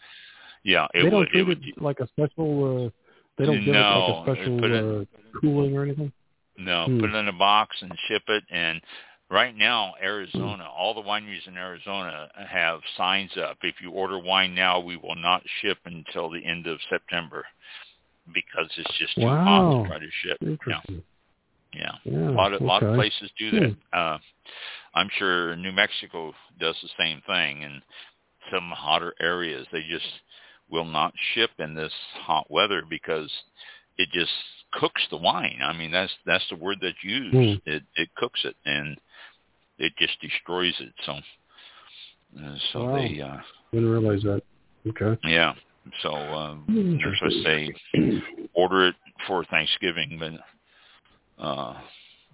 [0.64, 1.30] yeah, it they don't would.
[1.36, 1.66] It would.
[1.66, 2.86] it like a special.
[2.88, 2.90] Uh,
[3.40, 6.12] they don't give it like a special it- uh, cooling or anything.
[6.60, 7.00] No, Hmm.
[7.00, 8.44] put it in a box and ship it.
[8.50, 8.82] And
[9.30, 13.58] right now, Arizona, all the wineries in Arizona have signs up.
[13.64, 17.46] If you order wine now, we will not ship until the end of September
[18.34, 20.38] because it's just too hot to try to ship.
[20.68, 20.82] Yeah,
[21.74, 21.98] yeah.
[22.04, 22.30] Yeah.
[22.30, 23.98] A lot of a lot of places do that.
[23.98, 24.18] Uh,
[24.96, 27.82] I'm sure New Mexico does the same thing, and
[28.52, 30.08] some hotter areas they just
[30.70, 33.32] will not ship in this hot weather because
[34.00, 34.32] it just
[34.74, 35.60] cooks the wine.
[35.62, 37.36] I mean, that's that's the word that's used.
[37.36, 37.70] Hmm.
[37.70, 38.98] It it cooks it and
[39.78, 40.94] it just destroys it.
[41.06, 41.12] So
[42.42, 42.96] uh, so Wow.
[42.96, 43.38] they uh,
[43.74, 44.42] Didn't realize that.
[44.88, 45.20] Okay.
[45.26, 45.54] yeah.
[46.02, 46.66] So um,
[47.02, 48.22] they're supposed to say
[48.54, 48.96] order it
[49.28, 51.76] for Thanksgiving, but uh,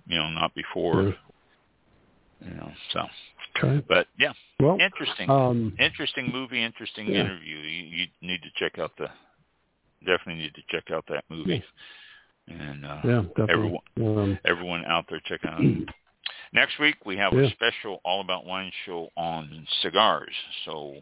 [0.07, 1.15] you know, not before.
[2.45, 3.05] You know, so
[3.57, 3.83] Okay.
[3.87, 7.21] but yeah, Well, interesting, um, interesting movie, interesting yeah.
[7.21, 7.57] interview.
[7.57, 9.09] You, you need to check out the
[10.05, 11.63] definitely need to check out that movie.
[12.47, 13.79] And uh, yeah, definitely.
[13.97, 15.61] Um, everyone out there check out.
[16.53, 20.33] Next week we have a special All About Wine show on cigars.
[20.65, 20.95] So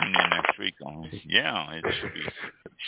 [0.00, 2.20] tune in next week on yeah, it should be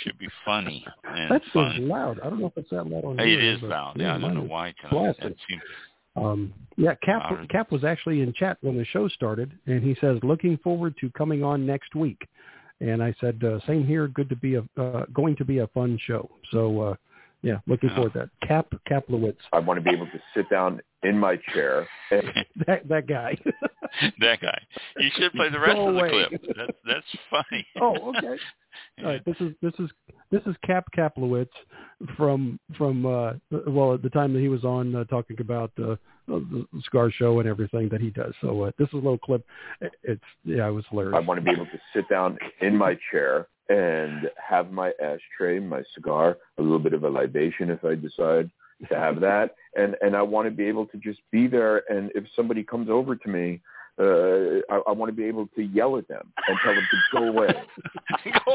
[0.03, 1.89] should be funny and that's fun.
[1.89, 2.21] loud.
[2.21, 3.95] I don't know if it's that loud on Hey, it is loud.
[3.99, 4.69] yeah, Yeah, I don't know why.
[4.69, 4.91] is Tonight.
[4.93, 5.33] blasted.
[5.33, 5.63] It seems,
[6.17, 7.49] Um, yeah, Cap.
[7.51, 11.11] Cap was actually in chat when the show started, and he says looking forward to
[11.11, 12.27] coming on next week.
[12.81, 14.09] And I said uh, same here.
[14.09, 16.31] Good to be a uh, going to be a fun show.
[16.53, 16.95] So uh,
[17.43, 17.97] yeah, looking Yeah.
[17.97, 18.49] forward to that.
[18.49, 22.23] Cap Kaplowitz, I want to be able to sit down in my chair and
[22.67, 23.37] that that guy.
[24.21, 24.61] that guy.
[24.99, 26.11] You should play the rest Go of the away.
[26.11, 26.43] clip.
[26.57, 27.67] That's that's funny.
[27.81, 28.37] oh, okay.
[28.99, 29.91] All right, this is this is
[30.31, 31.49] this is Cap Kaplowitz
[32.17, 33.33] from from uh
[33.67, 35.97] well at the time that he was on uh, talking about uh,
[36.27, 38.35] the cigar show and everything that he does.
[38.41, 39.45] So uh, this is a little clip.
[40.03, 41.15] It's yeah, it was hilarious.
[41.17, 45.59] I want to be able to sit down in my chair and have my ashtray,
[45.61, 48.51] my cigar, a little bit of a libation if I decide
[48.89, 51.83] to have that, and and I want to be able to just be there.
[51.91, 53.61] And if somebody comes over to me,
[53.99, 57.19] uh, I, I want to be able to yell at them and tell them to
[57.19, 57.53] go away.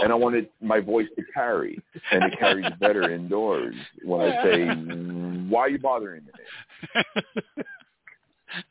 [0.02, 4.66] and I wanted my voice to carry, and it carries better indoors when I say,
[5.50, 6.32] "Why are you bothering me?"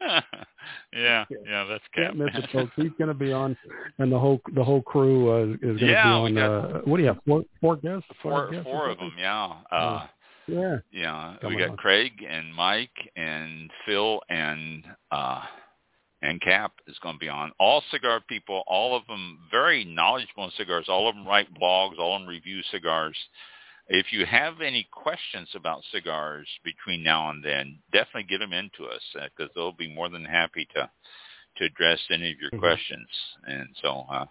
[0.93, 2.15] yeah, yeah, that's Can't Cap.
[2.17, 2.73] miss it, folks.
[2.77, 3.57] He's going to be on,
[3.99, 6.63] and the whole the whole crew uh, is going to Yeah, be we on.
[6.71, 7.19] got- Uh, what do you have?
[7.27, 8.07] Four four guests?
[8.23, 9.53] four Five guests four of them, yeah.
[9.71, 10.07] Uh
[10.47, 10.79] Yeah.
[10.91, 11.37] yeah.
[11.41, 11.77] Coming we got on.
[11.77, 15.43] Craig and Mike and Phil and uh
[16.23, 17.51] and Cap is going to be on.
[17.59, 20.87] All cigar people, all of them very knowledgeable in cigars.
[20.89, 23.17] All of them write blogs, all of them review cigars.
[23.89, 28.85] If you have any questions about cigars between now and then, definitely get them into
[28.85, 30.89] us because they'll be more than happy to
[31.57, 32.61] to address any of your Mhm.
[32.61, 33.09] questions.
[33.47, 34.27] And so, uh,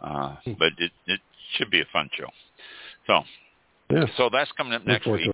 [0.00, 0.52] uh, Hmm.
[0.54, 1.20] but it it
[1.54, 2.30] should be a fun show.
[3.06, 3.24] So,
[3.90, 4.04] Yeah.
[4.16, 5.30] so that's coming up next week.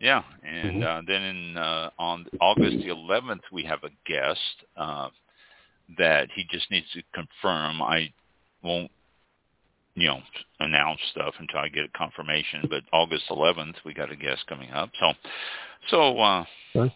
[0.00, 0.84] Yeah, and Mhm.
[0.84, 5.10] uh, then in uh, on August the 11th we have a guest uh,
[5.98, 7.80] that he just needs to confirm.
[7.82, 8.12] I
[8.62, 8.90] won't
[9.94, 10.20] you know,
[10.60, 12.66] announce stuff until I get a confirmation.
[12.70, 14.90] But August 11th, we got a guest coming up.
[14.98, 15.12] So,
[15.88, 16.94] so uh, okay.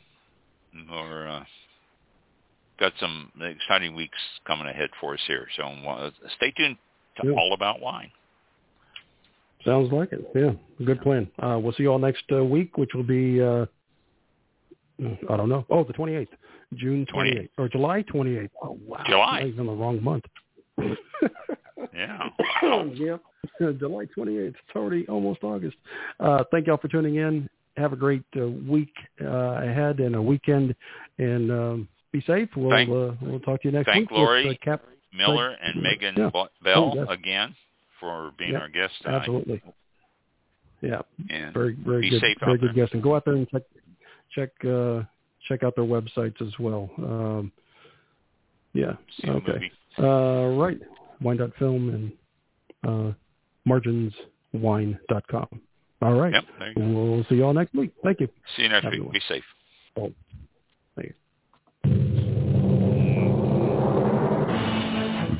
[0.90, 1.44] we're uh,
[2.78, 5.46] got some exciting weeks coming ahead for us here.
[5.56, 6.76] So uh, stay tuned
[7.20, 7.34] to yeah.
[7.34, 8.10] All About Wine.
[9.66, 10.30] Sounds like it.
[10.34, 10.52] Yeah,
[10.84, 11.28] good plan.
[11.38, 13.66] Uh, we'll see you all next uh, week, which will be uh,
[15.28, 15.66] I don't know.
[15.70, 16.28] Oh, the 28th,
[16.74, 18.48] June 28th or July 28th.
[18.62, 19.42] Oh wow, July.
[19.44, 20.24] He's in the wrong month.
[20.78, 20.92] yeah.
[22.94, 23.16] yeah.
[23.60, 24.48] July 28th.
[24.48, 25.76] It's already almost August.
[26.20, 27.48] Uh, thank y'all for tuning in.
[27.76, 30.74] Have a great uh, week uh, ahead and a weekend,
[31.18, 32.48] and um, be safe.
[32.56, 34.18] We'll thank, uh, we'll talk to you next thank week.
[34.18, 36.30] Lori with, Cap- Miller and Megan yeah.
[36.62, 37.54] Bell oh, again
[38.00, 38.62] for being yep.
[38.62, 39.18] our guest tonight.
[39.18, 39.62] Absolutely.
[40.82, 41.02] Yeah.
[41.30, 42.20] And very very be good.
[42.20, 42.84] safe very good there.
[42.84, 42.94] guest.
[42.94, 43.62] And go out there and check
[44.34, 45.02] check uh,
[45.48, 46.90] check out their websites as well.
[46.98, 47.52] Um,
[48.72, 48.96] yeah.
[49.20, 49.70] See okay.
[49.98, 50.78] Uh, right.
[51.22, 52.12] Wine.film and
[52.86, 53.12] uh,
[53.66, 55.60] marginswine.com.
[56.02, 56.34] All right.
[56.34, 56.82] Yep, there you go.
[56.82, 57.92] We'll see you all next week.
[58.04, 58.28] Thank you.
[58.56, 59.12] See you next Have week.
[59.12, 59.44] Be safe.
[59.98, 60.12] Oh,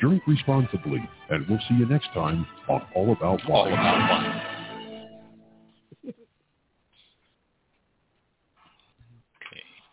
[0.00, 1.00] Drink responsibly,
[1.30, 3.50] and we'll see you next time on All About Wine.
[3.50, 4.42] All about wine.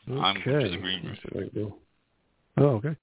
[0.10, 0.22] Okay.
[0.22, 1.18] I'm going to the green
[1.56, 1.74] room.
[2.58, 2.94] Oh, okay.